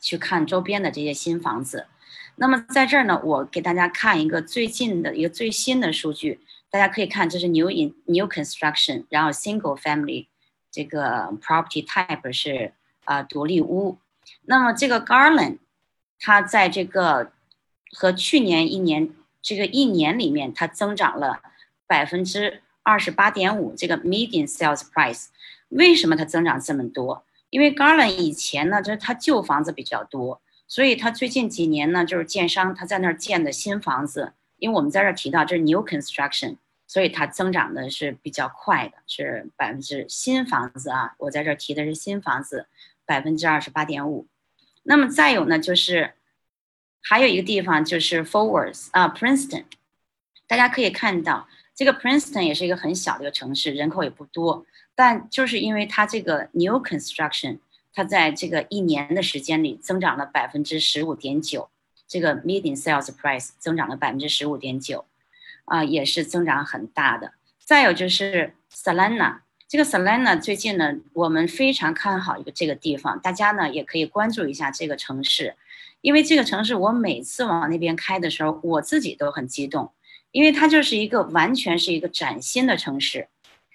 [0.01, 1.89] 去看周边的这些新房子。
[2.37, 10.29] 那么在这儿呢，我给大家看一个最近的一个最新的数据，大家可以看，这是 new in new construction，然后 single family。
[10.71, 12.73] 这个 property type 是
[13.05, 13.99] 啊独立屋，
[14.43, 15.59] 那么这个 Garland，
[16.21, 17.33] 它在这个
[17.93, 19.11] 和去年一年
[19.43, 21.41] 这个一年里面，它增长了
[21.87, 23.75] 百分之二十八点五。
[23.75, 25.27] 这个 median sales price
[25.71, 27.25] 为什么它增长这么多？
[27.49, 36.59] 因为 Garland 以前呢，就是它旧房子比较多，所以它最近几年呢，就是建商他在那儿建的新房子，因为我们在这儿提到这是 new construction。
[36.87, 42.67] 所以它增长的是比较快的，是百分之新房子啊，我在这提的是新房子，
[43.07, 44.27] 百分之二十八点五。
[44.83, 46.15] 那么再有呢，就是
[47.03, 49.65] 还有一个地方就是 Forwards 啊，Princeton，
[50.47, 57.59] 大家可以看到这个 Princeton 也是一个很小的一个城市，人口也不多，但就是因为它这个 New Construction，
[57.93, 61.71] 它在这个一年的时间里增长了百分之十五点九，
[62.07, 65.07] 这个 median sales price 增长了百分之十五点九，
[65.65, 67.35] 啊，也是增长很大的。
[67.59, 69.41] 再有就是 Salina，
[69.71, 75.55] 这个 Selena 最近呢，我们非常看好一个这个地方，大家呢也可以关注一下这个城市，
[76.01, 79.93] 因为这个城市我每次往那边开的时候，我自己都很激动，
[80.33, 83.29] 因为它就是一个完全是一个崭新的城市，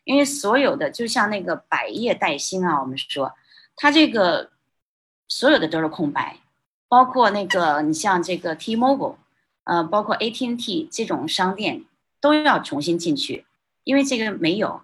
[0.04, 3.32] 因为所有的就像那个百业待兴啊，我们说
[3.78, 4.52] 它这个
[5.30, 6.40] 所有的都是空白。
[6.90, 9.16] 包括那个，你像这个 T-Mobile，
[9.64, 11.86] 呃，包括 AT&T 这种商店
[12.20, 13.46] 都要重新进去，
[13.86, 14.82] 因为这个没有。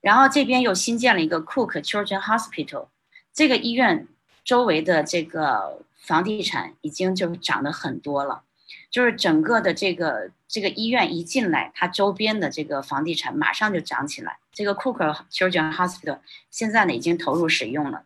[0.00, 2.88] 然后这边又新建了一个 Cook Children Hospital，
[3.32, 4.06] 这个医院
[4.44, 8.42] 周围的这个房地产已经就涨得很多了，
[8.90, 14.38] 就是整个的这个这个医院一进来，它周边的这个房地产马上就涨起来。
[14.52, 16.18] 这个 Cook Children Hospital
[16.50, 18.04] 现在呢已经投入使用了。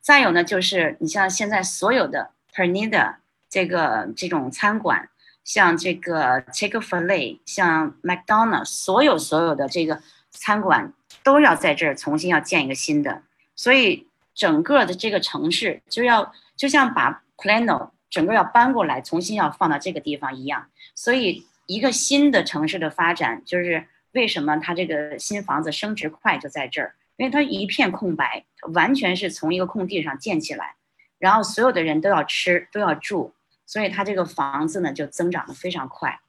[0.00, 2.30] 再有呢，就是你像现在所有的。
[2.56, 3.16] Pernida
[3.50, 5.08] 这个这种餐馆，
[5.42, 10.92] 像这个 Chick-fil-A，像 McDonald's，所有所有的这个餐馆
[11.24, 13.22] 都要在这儿重新要建一个新的，
[13.56, 20.68] 所以整个的这个城市就要就像把 Plano 整个要搬过来，重新要放到这个地方一样。
[20.94, 30.74] 所以一个新的城市的发展，就是为什么它这个新房子升值快就在这儿，因为它一片空白，完全是从一个空地上建起来。
[31.18, 33.32] 然后所有的人都要吃，都要住，
[33.64, 36.20] 所以它这个房子呢就增长的非常快。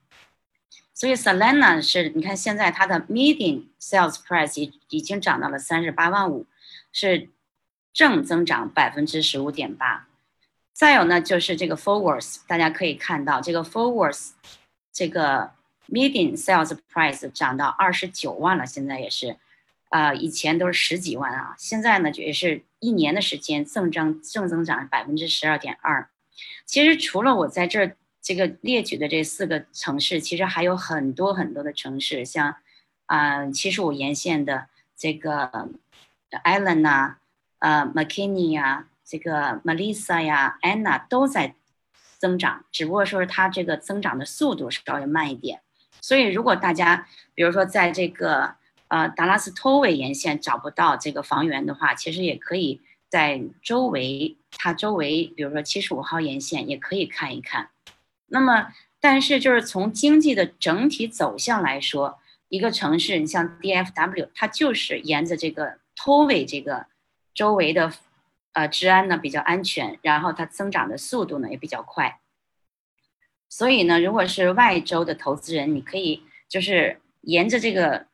[0.96, 6.48] 所以 Salina 是你看现在它的 median sales price 已已经涨到了三十八万五，
[6.92, 7.30] 是
[7.94, 10.08] 正增长百分之十五点八。
[10.74, 14.32] 再有呢就是这个 Forwards，大家可以看到这个 Forwards
[14.92, 15.52] 这个
[15.88, 19.38] median sales price 涨到二十九万了，现在也是。
[19.90, 26.10] 啊，以前都是十几万啊，现在呢也是一年的时间正增正增长百分之十二点二。
[26.66, 32.56] 其实除了我在这儿这个列举的这四个城市，其实还有很多很多的城市，像
[33.06, 34.66] 啊七十五沿线的
[34.98, 35.70] 这个
[36.44, 37.18] Allen 呐，
[37.60, 41.54] 呃 McKinney 呀，这个 Melissa 呀，Anna 都在
[42.18, 45.62] 增长，只不过说是它这个增长的速度稍微慢一点。
[46.02, 48.56] 所以如果大家比如说在这个
[48.88, 57.70] 呃，达拉斯托韦沿线找不到这个房源的话，其实也可以在周围，它周围，比如说七十五号沿线也可以看一看。
[58.28, 66.88] 那么，但是就是从经济的整体走向来说，一个城市，你像 DFW，它就是沿着这个托韦这个
[67.34, 67.94] 周围的，
[68.54, 72.20] 呃，治安呢比较安全，然后它增长的速度呢也比较快。
[73.50, 78.08] 所以呢，如果是外州的投资人，你可以就是沿着这个。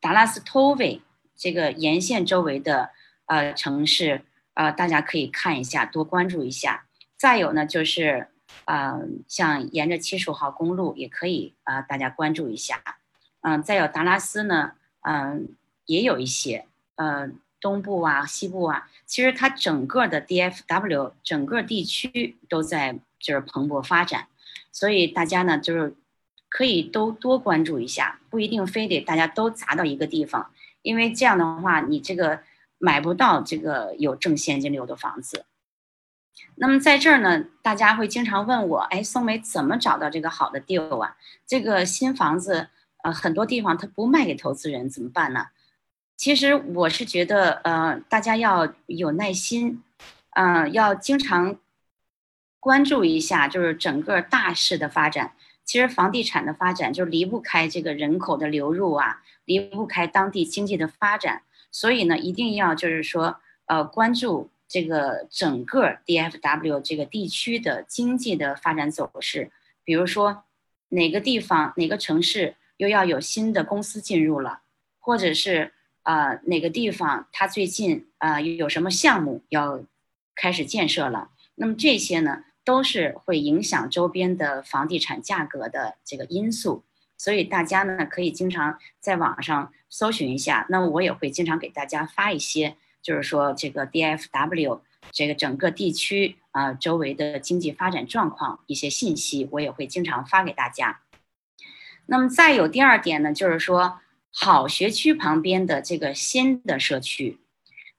[0.00, 1.00] 达拉斯托韦
[1.36, 2.90] 这个沿线周围的
[3.26, 4.22] 呃城市，
[4.54, 6.86] 呃，大家可以看一下，多关注一下。
[7.16, 8.26] 再有呢，就是
[8.64, 12.82] 呃，像沿着七十五号公路也可以啊，大家关注一下。
[13.40, 14.72] 嗯，再有达拉斯呢，
[15.02, 15.48] 嗯，
[15.86, 24.28] 也有一些呃东部啊、西部啊，其实它整个的 DFW 整个地区都在就是蓬勃发展，
[24.70, 25.94] 所以大家呢就是。
[26.54, 30.50] 可以都多关注一下，不一定非得大家都砸到一个地方，
[30.82, 32.40] 因为这样的话，你这个
[32.76, 35.46] 买不到这个有正现金流的房子。
[36.56, 41.16] 那么在这儿呢，大家会经常问我，哎，宋梅怎么找到这个好的 deal 啊？
[41.46, 42.68] 这个新房子，
[43.02, 45.46] 呃，很多地方它不卖给投资人，怎么办呢？
[46.16, 49.82] 其实我是觉得，呃，大家要有耐心，
[50.30, 51.56] 嗯，要经常
[52.60, 55.32] 关注一下，就是整个大势的发展。
[55.64, 69.50] 其实房地产的发展就离不开这个人口的流入啊，离不开当地经济的发展，所以呢，一定要就是说，呃，关注这个整个 DFW 这个地区的经济的发展走势。
[69.84, 70.44] 比如说，
[70.88, 74.60] 哪个地方哪个城市又要有新的公司进入了，
[74.98, 79.84] 或者是啊哪个地方它最近啊有什么项目要
[80.34, 82.44] 开始建设了，那么这些呢？
[82.64, 86.84] 都是会影响周边的房地产价格的这个因素，
[87.18, 90.64] 所以大家呢可以经常在网上搜寻一下。
[90.70, 101.00] 那么我也会经常给大家发一些，就是说这个 DFW 这个整个地区啊周围的经济发展状况一些信息，我也会经常发给大家。
[102.06, 104.00] 那么再有第二点呢，就是说
[104.32, 107.38] 好学区旁边的这个新的社区，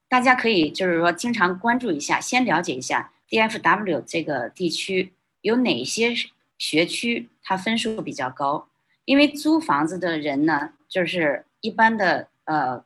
[0.07, 3.11] 大家可以就是说经常关注一下，先了解一下。
[3.29, 6.13] DFW 这个地区有哪些
[6.57, 7.29] 学区？
[7.41, 8.69] 它分数比较高，
[9.05, 12.83] 因为租房子的人呢，就是一般的呃，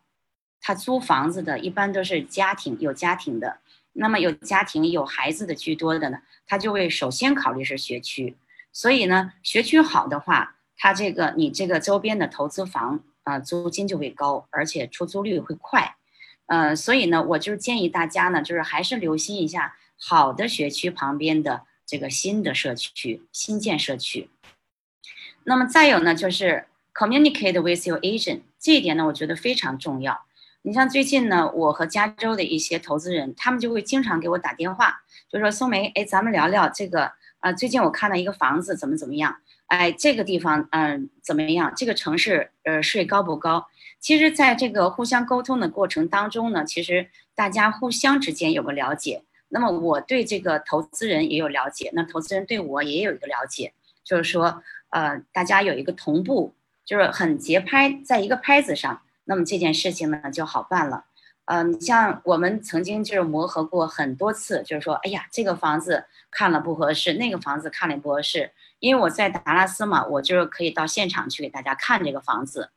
[0.61, 3.59] 他租房子的一般都是家庭有家庭的，
[3.93, 8.35] 那么有家庭有孩子的居多的呢，他就会首先考虑是学区。
[8.73, 15.95] 所以呢，学区好的话，它这个你这个周边的投资房啊，租金就会高，而且出租率会快。
[16.45, 24.29] 呃，所以呢，我就建议大家呢，就是还是留心一下好的学区旁边的这个新的社区、新建社区。
[25.43, 30.26] 那么再有呢，就是 communicate with your agent，这一点呢，我觉得非常重要。
[30.63, 39.37] 你像最近呢，我和加州的一些投资人，他们就会经常给我打电话，就说松梅，哎，咱们聊聊这个啊，最近我看到一个房子怎么怎么样，
[39.67, 43.67] 哎，这个地方嗯怎么样，这个城市呃税高不高？
[43.99, 56.53] 其实，在这个互相沟通的过程当中呢，其实大家互相之间有个了解，那么我对这个投资人也有了解，那投资人对我也有一个了解，就是说呃，大家有一个同步，
[56.85, 59.01] 就是很节拍，在一个拍子上。
[59.27, 61.03] 那么这件事情呢就好办了，
[61.45, 72.69] 嗯，像我们曾经就是磨合过很多次，就是说，哎呀，这个房子看了不合适，那个房子看了不合适，因为我在达拉斯嘛，我就是可以到现场去给大家看这个房子，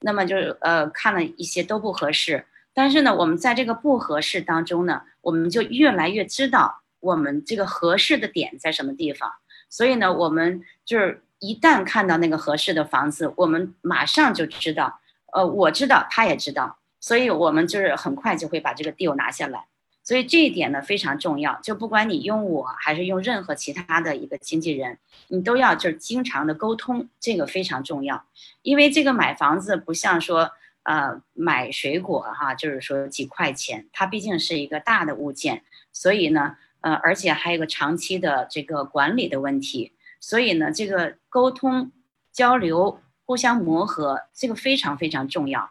[0.00, 9.32] 那么就是呃看了一些都不合适，但是呢，我们在这个不合适当中呢，我们就越来越知道我们这个合适的点在什么地方，
[9.68, 15.00] 所以呢，我们就是一旦看到那个合适的房子，我们马上就知道。
[15.36, 19.66] 呃，我知道，他也知道，所以我们就是很快就会把这个 deal 拿下来，
[20.02, 21.60] 所以这一点呢非常重要。
[21.62, 24.96] 就不管你用我还是用任何其他的一个经纪人，
[25.28, 28.24] 你都要就是经常的沟通，这个非常重要。
[28.62, 30.52] 因为这个买房子不像说
[30.84, 41.92] 呃买水果哈，就是说几块钱，它毕竟是一个大的物件，所以呢，呃，而且还有个长期的这个管理的问题，所以呢，这个沟通
[42.32, 43.00] 交流。
[43.26, 45.70] 互相磨合，这个非常非常重要，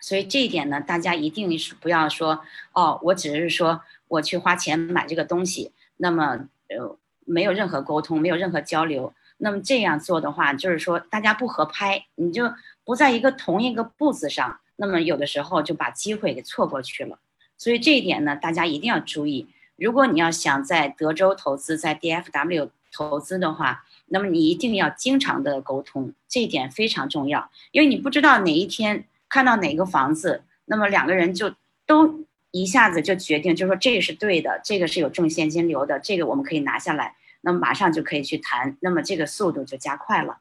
[0.00, 2.40] 所以这一点呢，大家一定是不要说
[2.72, 17.18] 哦，我只是说我去花钱买这个东西，那么呃没有任何沟通，没有任何交流，那么这样做的话，就是说大家不合拍，你就不在一个同一个步子上，那么有的时候就把机会给错过去了。
[17.58, 19.48] 所以这一点呢，大家一定要注意。
[19.76, 31.54] 如果你要想在德州投资，在 DFW 投资的话，那么你一定要经常的沟通，这一点非常重要，因为你不知道哪一天看到哪个房子，那么两个人就
[31.86, 40.38] 都一下子就决定，就说这个是对的，这个是有正现金流的，这个我们可以拿下来，那么马上就可以去谈，那么这个速度就加快了。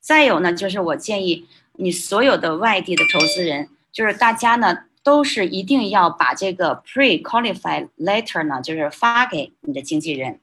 [0.00, 10.40] 再有呢，就是我建议你所有的外地的投资人，就是大家呢都是一定要把这个 pre-qualified letter 呢，就是发给你的经纪人。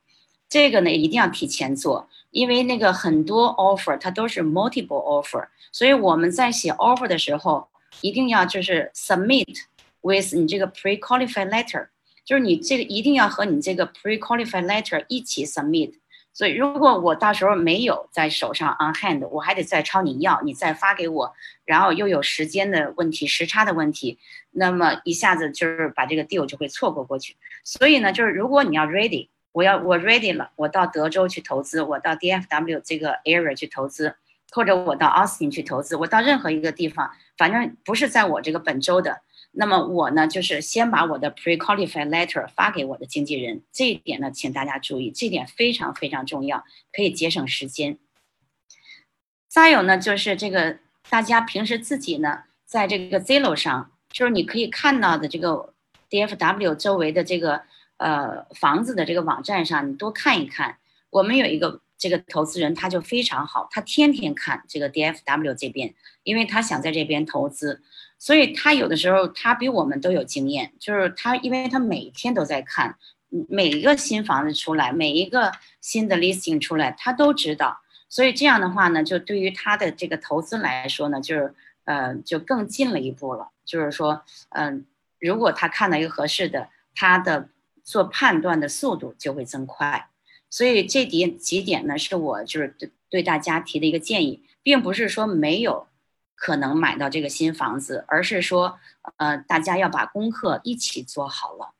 [0.54, 7.68] 这个呢一定要提前做，因为那个很多 offer 它都是 multiple offer，所以我们在写 offer 的时候
[8.02, 9.62] 一定要就是 submit
[10.02, 11.88] with 你这个 pre-qualified letter，
[12.24, 15.94] 就是你这个一定要和你这个 pre-qualified letter 一起 submit。
[16.34, 21.34] 所以如果我到时候没有在手上 on hand，我还得再抄你要，你再发给我，
[21.66, 24.20] 然后又有时间的问题、时差的问题，
[24.52, 27.36] 那么一下子就是把这个 deal 就会错过过去。
[27.64, 29.30] 所以呢，就是如果你要 ready。
[29.54, 34.16] 我要我 ready 了，我到德州去投资，我到 DFW 这个 area 去投资，
[34.52, 48.00] 或者我到 Austin 去投资，我到任何一个地方，反正不是在我这个本州的，那么我呢就是先把我的 pre-qualified letter 发给我的经纪人，这一点呢，请大家注意，这点非常非常重要，可以节省时间。
[49.48, 50.80] 再有呢，就是这个
[51.12, 55.76] 大家平时自己呢，在这个 Zillow 上，就是你可以看到的这个
[56.10, 57.62] DFW 周围的这个。
[58.04, 60.76] 呃，房子的这个网站上，你多看一看。
[61.10, 65.94] 我们有一个这个投资人，他就非常好，他天天看这个 DFW 这边，
[66.24, 67.82] 因为他想在这边投资，
[68.20, 70.74] 所以他有的时候他比我们都有经验。
[70.80, 72.98] 就是他，因为他每天都在看，
[73.48, 77.80] 每一个新房子出来，每一个新的 listing 出来，他都知道。
[78.10, 83.52] 所以这样的话呢，就对于他的这个投资来说呢，就是呃，就更进了一步了。
[83.64, 84.86] 就是说，嗯，
[85.22, 87.48] 如果他看到一个合适的，他的。
[87.84, 90.10] 做判断的速度就会增快，
[90.50, 95.88] 所以这点几点呢，是我就是对对大家提的一个建议，并不是说没有
[96.34, 98.80] 可能买到这个新房子，而是说，
[99.18, 101.74] 呃，大家要把功课一起做好了，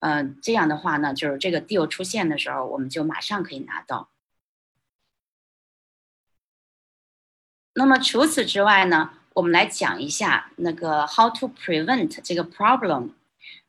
[0.00, 4.10] 嗯，这样的话呢，就是这个 deal 出现的时候，我们就马上可以拿到。
[7.74, 13.10] 那么除此之外呢，我们来讲一下那个 how to prevent 这个 problem。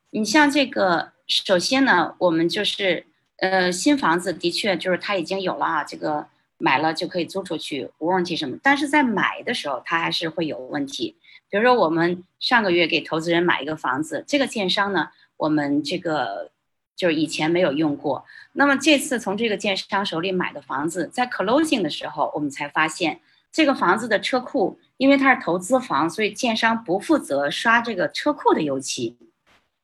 [0.09, 1.13] 你像这个。
[1.27, 3.05] 首先呢，我们就是，
[3.37, 6.25] 呃，新房子的确就是它已经有了啊，这个
[6.57, 8.57] 买了就可以租出去，无问题什么。
[8.63, 11.17] 但是在买的时候，它还是会有问题。
[11.49, 16.51] 比如说，我们上个月给投资人买一个房子，这个建商呢，我们这个
[16.95, 18.25] 就是以前没有用过。
[18.53, 23.19] 那么这次从这个建商手里买的房子，在 closing 的时候，我们才发现
[23.51, 29.15] 这个房子的车库，因为它是投资房，所以建商不负责刷这个车库的油漆，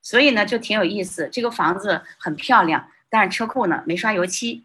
[0.04, 1.28] 所以呢就挺有意思。
[1.32, 4.64] 这个房子很漂亮，但是车库呢没刷油漆，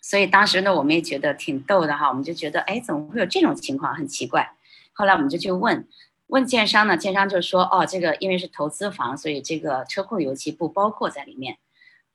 [0.00, 4.52] 所以当时呢我们也觉得挺逗的哈，我们就觉得哎怎么会有这种情况，很奇怪。
[4.94, 5.86] 后来我们就去问。
[6.28, 6.96] 问建商呢？
[6.96, 11.58] 建商就说：“哦，这个因为是投资房，所以这个车库油漆不包括在里面。”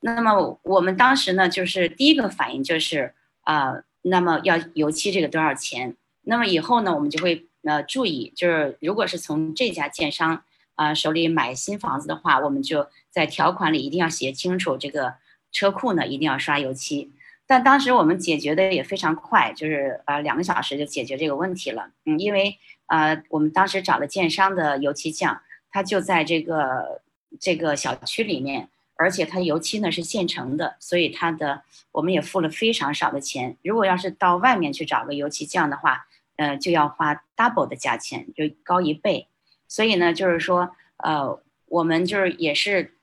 [0.02, 5.96] 那么我们当时呢，就是第一个反应就是啊，那么要油漆这个多少钱？
[6.24, 10.44] 那么以后呢，我们就会呃注意，就是如果是从这家建商
[10.80, 15.16] 啊手里买新房子的话，我们就在条款里一定要写清楚，这个
[15.52, 17.12] 车库呢一定要刷油漆。
[17.46, 21.92] 但当时我们解决的也非常快，就是呃两个小时就解决这个问题了。
[22.06, 22.58] 嗯，因为。
[22.92, 27.04] 呃，我们当时找了建商的油漆匠，他就在这个
[27.40, 31.62] 这个小区里面，而且他油漆呢是现成的，所以他的
[31.92, 33.56] 我们也付了非常少的钱。
[33.64, 36.08] 如果要是到外面去找个油漆匠的话，
[36.38, 39.28] 呃，就要花 double 的价钱，就高一倍。
[39.70, 42.96] 所以呢，就是说，呃，我们就是也是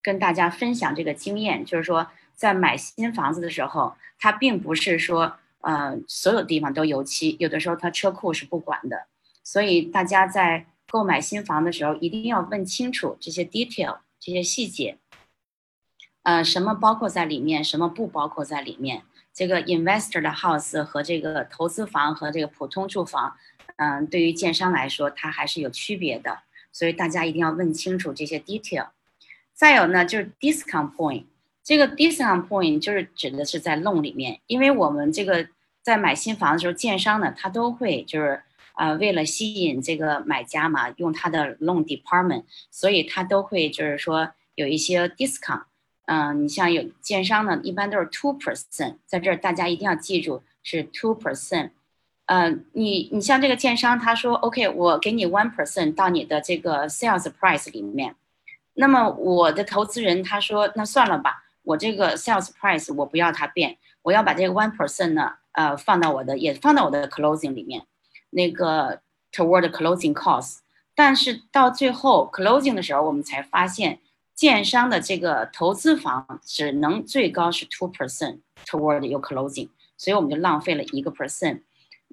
[0.00, 2.06] 跟大家分享这个经验，就是说，
[2.36, 9.06] 在买新房子的时候，它并不是说，呃，所有地方都油漆，有的时候它车库是不管的。
[9.42, 14.98] 所以大家在购买新房的时候，一定要问清楚这些 detail 这些细节，
[16.24, 19.02] 呃，什么包括在里面，什么不包括在里面。
[19.34, 23.34] 这个 investor 的 house 和这个投资房和这个普通住房，
[23.82, 26.38] 嗯，对于建商来说，它还是有区别的。
[26.70, 28.88] 所以大家一定要问清楚这些 detail。
[29.52, 31.24] 再有呢，就是 discount point，
[31.64, 35.48] 这个 discount point 就是指的是在 loan 里面，因为我们这个
[35.82, 38.42] 在买新房的时候，建商呢，他都会就是。
[38.74, 45.64] 啊，为了吸引这个买家嘛，用他的 loan department，所以他都会就是说有一些 discount。
[46.06, 51.72] 嗯，你像有建商呢，一般都是 two percent，在这儿大家一定要记住是 two percent。
[52.32, 58.16] 嗯，你你像这个建商，他说 OK，我给你 one percent 到你的这个 sales price 里面。
[58.72, 67.82] 那么我的投资人他说那算了吧，我这个 sales price 我不要它变，我要把这个 one percent 呢，呃，放到我的也放到我的 closing 里面。
[68.30, 70.60] 那个 toward closing cost
[70.94, 73.98] 但是到最后 closing 的时候，我们才发现
[74.34, 79.68] 建商的这个投资房只能最高是 two percent toward your closing，
[79.98, 81.60] 所以我们就浪费了一个 percent。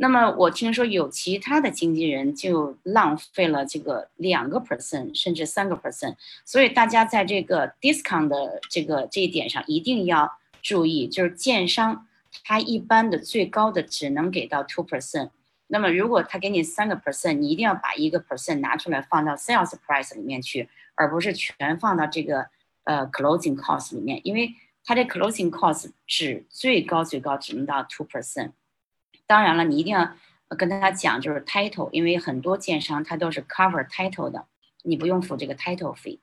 [0.02, 6.16] 那么我听说有其他的经纪人就浪费了这个两个 percent，甚至三个 percent。
[6.46, 12.08] 所以大家在这个 discount 的这个这一点上一定要注意，就是建商
[12.46, 15.32] 他一般的最高的只能给到 two percent。
[15.68, 22.48] 那么，如果他给你三个 percent，你一定要把一个 percent 拿出来放到 sales price 里面去，而不是全放到这个
[22.86, 28.52] 呃 closing cost 里面，因为它这 closing cost 只最高最高只能到 two percent。
[29.30, 30.16] 当然了，你一定要
[30.58, 34.48] 跟他讲就是 title，因为很多建商他都是 cover title 的，
[34.82, 36.18] 你不用付这个 title fee。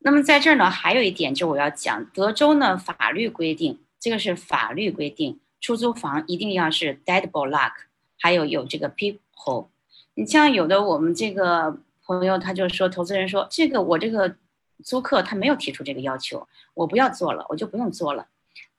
[0.00, 7.70] 那么在这儿呢，还有一点就是我要讲，德州呢法律规定，这个是法律规定，出租房一定要是 deadbolt lock。
[8.18, 9.68] 还有有这个 people，
[10.14, 14.34] 你像有的我们这个朋友他就说，投资人说这个我这个
[14.82, 18.26] 租客他没有提出这个要求，我不要做了，我就不用做了。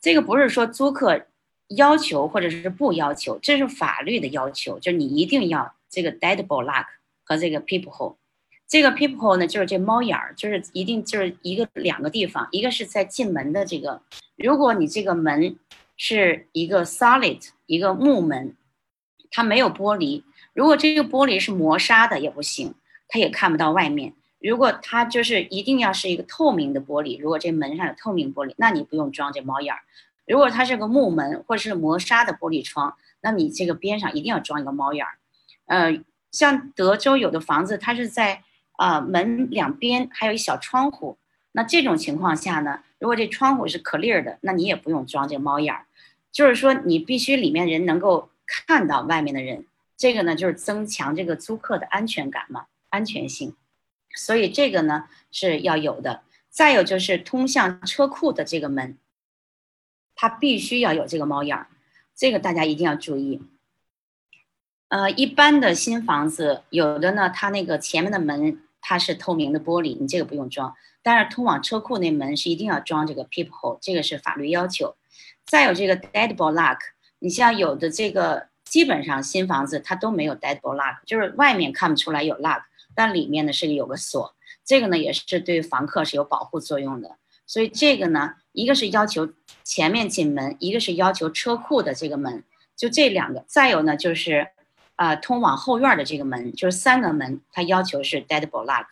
[0.02, 1.26] 这个不是说租客
[1.70, 6.86] 要求或者是不要求，这是法律的要求，就是你一定要这个 deadbolt lock
[7.24, 8.16] 和这个 people。
[8.68, 14.02] 这个 people 呢，就是这猫眼儿，就是一定就是一个两个地方，一个是在进门的这个，
[14.36, 15.58] 如果你这个门
[15.96, 18.56] 是一个 solid 一个木门。
[19.30, 22.74] 它没有玻璃，如果这个玻璃是磨砂的也不行，
[23.10, 24.14] 它也看不到外面。
[24.40, 29.82] 如果它就是一定要是一个透明的玻璃，如果这门上有透明玻璃，那你不用装这猫眼儿。
[30.28, 35.18] 如果它是个木门或者是磨砂的玻璃窗，那你这个边上一定要装一个猫眼儿。
[35.66, 41.18] 呃，像德州有的房子，它是在啊门两边还有一小窗户，
[41.54, 45.86] 那这种情况下呢，如果这窗户是 clear 的，那你也不用装这个猫眼儿。
[46.32, 48.30] 就是说，你必须里面人能够。
[48.50, 49.66] 看到外面的人，
[49.98, 53.54] 这个呢就是增强这个租客的安全感嘛，安全性。
[54.16, 56.22] 所以这个呢是要有的。
[56.50, 58.98] 再有就是通向车库的这个门，
[60.18, 61.68] 它必须要有这个猫眼儿，
[62.14, 63.42] 这个大家一定要注意。
[64.90, 70.74] 呃，一般的新房子有的呢，它那个前面的门它是透明的玻璃，你这个不用装。
[71.04, 74.96] 但是通往车库那门是一定要装这个 peephole，这个是法律要求。
[75.46, 76.78] 再有这个 deadbolt lock。
[77.20, 82.64] 你像有的这个，基本上新房子它都没有 deadbolt lock，就是外面看不出来有 lock，
[82.94, 87.18] 但里面呢是有个锁，这个呢也是对房客是有保护作用的。
[87.46, 89.30] 所以这个呢，一个是要求
[89.64, 92.44] 前面进门，一个是要求车库的这个门，
[92.76, 93.44] 就这两个。
[93.46, 94.48] 再有呢，就是
[94.96, 98.88] 啊，通往后院的这个门，就是三个门，它要求是 deadbolt lock。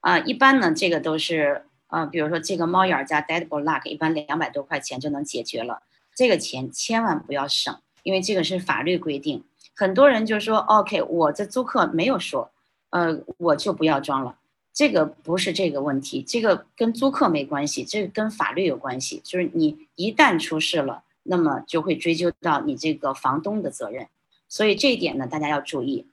[0.00, 5.82] 啊，一般呢，这个都是啊，比如说这个猫眼加 deadbolt lock，一般两百多块钱就能解决了。
[6.16, 9.44] 这个钱千万不要省，因为这个是法律规定。
[9.76, 12.50] 很多人就说 OK，我这租客没有说，
[12.90, 14.34] 呃，我就不要装了。
[14.74, 19.20] 这个不是这个问题，这个跟租客没关系，这个跟法律有关系。
[19.22, 24.08] 就是你一旦出事了，那么就会追究到你这个房东的责任。
[24.48, 26.08] 所以这一点呢，大家要注意。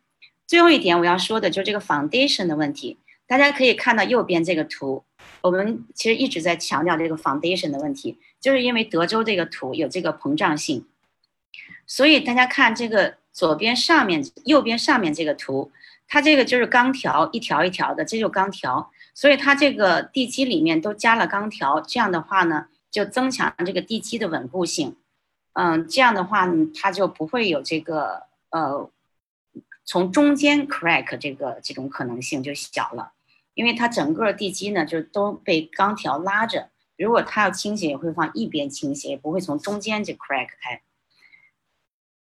[0.46, 2.98] 最后一点我要说的就是这个 foundation 的问题。
[3.26, 5.04] 大家可以看到右边这个图，
[5.42, 10.86] 我们其实一直在强调这个 foundation 的问题，就是因为德州这个图有这个膨胀性，
[11.88, 15.72] 所以大家看这个左边上面、右边上面这个图。
[16.14, 24.98] 它这个就是钢条，一条一条的，这就钢条，所以它这个地基里面都加了钢条，这样的话呢，就增强这个地基的稳固性。
[25.54, 28.92] 嗯，这样的话呢，它就不会有这个呃，
[29.86, 33.14] 从中间 crack 这个这种可能性就小了，
[33.54, 40.82] 因为它整个地基呢就都被钢条拉着，如果它要倾斜，也会往一边倾斜，也不会从中间就 crack 开。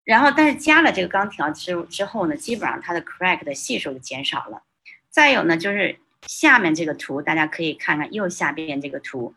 [0.08, 4.64] 然后，但是加了这个钢条之之后呢，基本上它的 crack 的系数就减少了。
[5.10, 9.36] 再有呢，就是下面这个图，大家可以看看右下边这个图，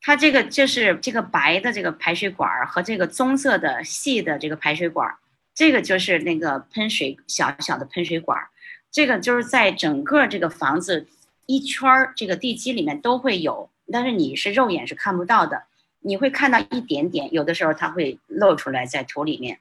[0.00, 5.14] 它这个就是这个白的这个排水管和这个棕色的细的这个排水管，
[5.54, 8.48] 这个就是那个喷水小小的喷水管，
[8.90, 11.06] 这个就是在整个这个房子
[11.44, 15.64] 一圈儿这个地基里面都会有，但是你是肉眼是看不到的，
[16.00, 19.58] 你会看到一点点，有的时候它会露出来在土里面。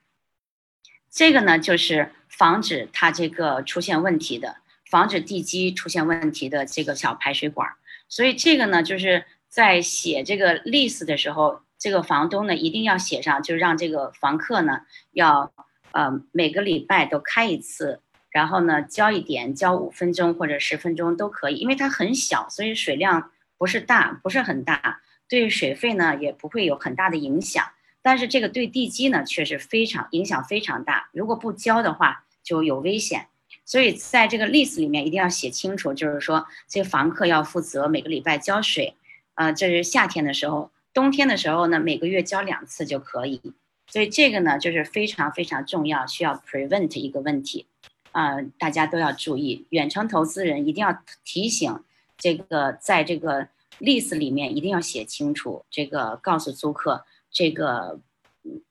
[1.16, 4.58] 这个呢，就是防止它这个出现问题的，
[4.92, 7.70] 防止地基出现问题的这个小排水管。
[8.10, 14.82] 所以这个呢，就是在写这个 lease 的时候，这个房东呢一定要写上，就让这个房客呢
[15.14, 15.54] 要
[15.92, 25.00] 呃每个礼拜都开一次，然后呢交一点，交五分钟或者十分钟都可以，因为它很小，所以水量不是大，不是很大，
[25.30, 27.66] 对水费呢也不会有很大的影响。
[28.06, 31.10] 但是这个对地基呢，却是非常影响非常大。
[31.12, 33.30] 如果不浇的话，就有危险。
[33.66, 38.94] 所以在这个 lease 里面一定要写清楚，就是说这房客要负责每个礼拜浇水。
[39.34, 43.42] 呃，这是夏天的时候，冬天的时候呢，每个月浇两次就可以。
[43.88, 47.66] 所以这个呢，就是非常非常重要，需要 prevent 一个问题。
[48.12, 51.80] 啊，大家都要注意，远程投资人一定要提醒
[52.20, 53.48] 这个，在这个
[53.80, 57.04] lease 里面一定要写清楚，这个告诉租客。
[57.36, 58.00] 这个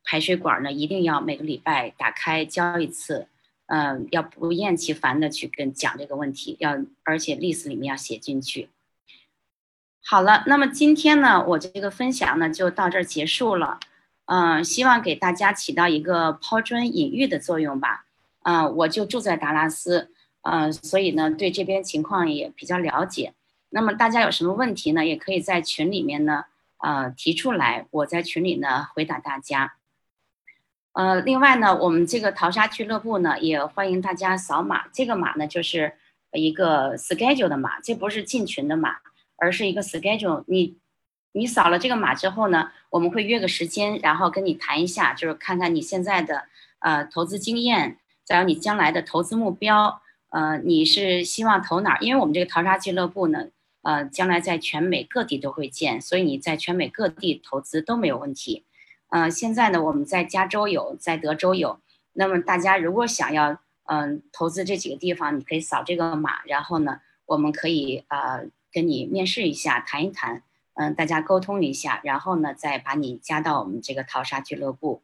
[0.02, 3.28] 排水管呢，一定要每个礼拜打开浇一次，
[3.66, 8.70] 嗯，要不厌其烦的去跟讲这个问题，要而且历史里面要写进去。
[10.02, 13.78] 好了，那么今天呢，我这个分享呢就到这儿结束了，
[14.24, 18.06] 嗯，希望给大家起到一个抛砖引玉的作用吧。
[18.44, 20.10] 嗯，我就住在达拉斯，
[20.40, 23.34] 嗯，所以呢对这边情况也比较了解。
[23.68, 26.46] 那么大家有什么问题呢，也可以在群里面呢。
[26.84, 29.76] 呃，提出来，我在群里呢回答大家。
[30.92, 35.94] 呃，另外呢，我们这个淘沙俱乐部呢也欢迎大家扫码，这个码呢就是
[36.32, 38.96] 一个 schedule 的码，这不是进群的码，
[39.36, 40.44] 而是一个 schedule。
[40.46, 40.76] 你
[41.32, 46.44] 你扫了这个码之后呢，我们会约个时间，然后跟你谈一下，就是看看你现在的
[46.80, 51.98] 呃投资经验，再有你将来的投资目标，呃，你是希望投哪儿？
[52.02, 53.46] 因为我们这个淘沙俱乐部呢。
[53.84, 58.64] 呃，将来在全美各地都会建，所以你在全美各地投资都没有问题。
[59.10, 61.78] 呃，现在呢，我们在加州有，在德州有。
[62.14, 70.42] 那么大家如果想要嗯投资这几个地方，你可以扫这个码，然后呢，我们可以呃跟你面试一下，谈一谈，
[70.74, 75.02] 嗯，大家沟通一下，然后呢再把你加到我们这个淘沙俱乐部。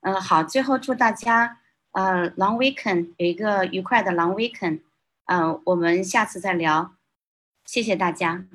[0.00, 1.60] 嗯，好，最后祝大家
[1.92, 4.80] 呃 long weekend 有一个愉快的 long weekend。
[5.26, 6.97] 嗯，我们下次再聊。
[7.68, 8.46] 谢谢大家。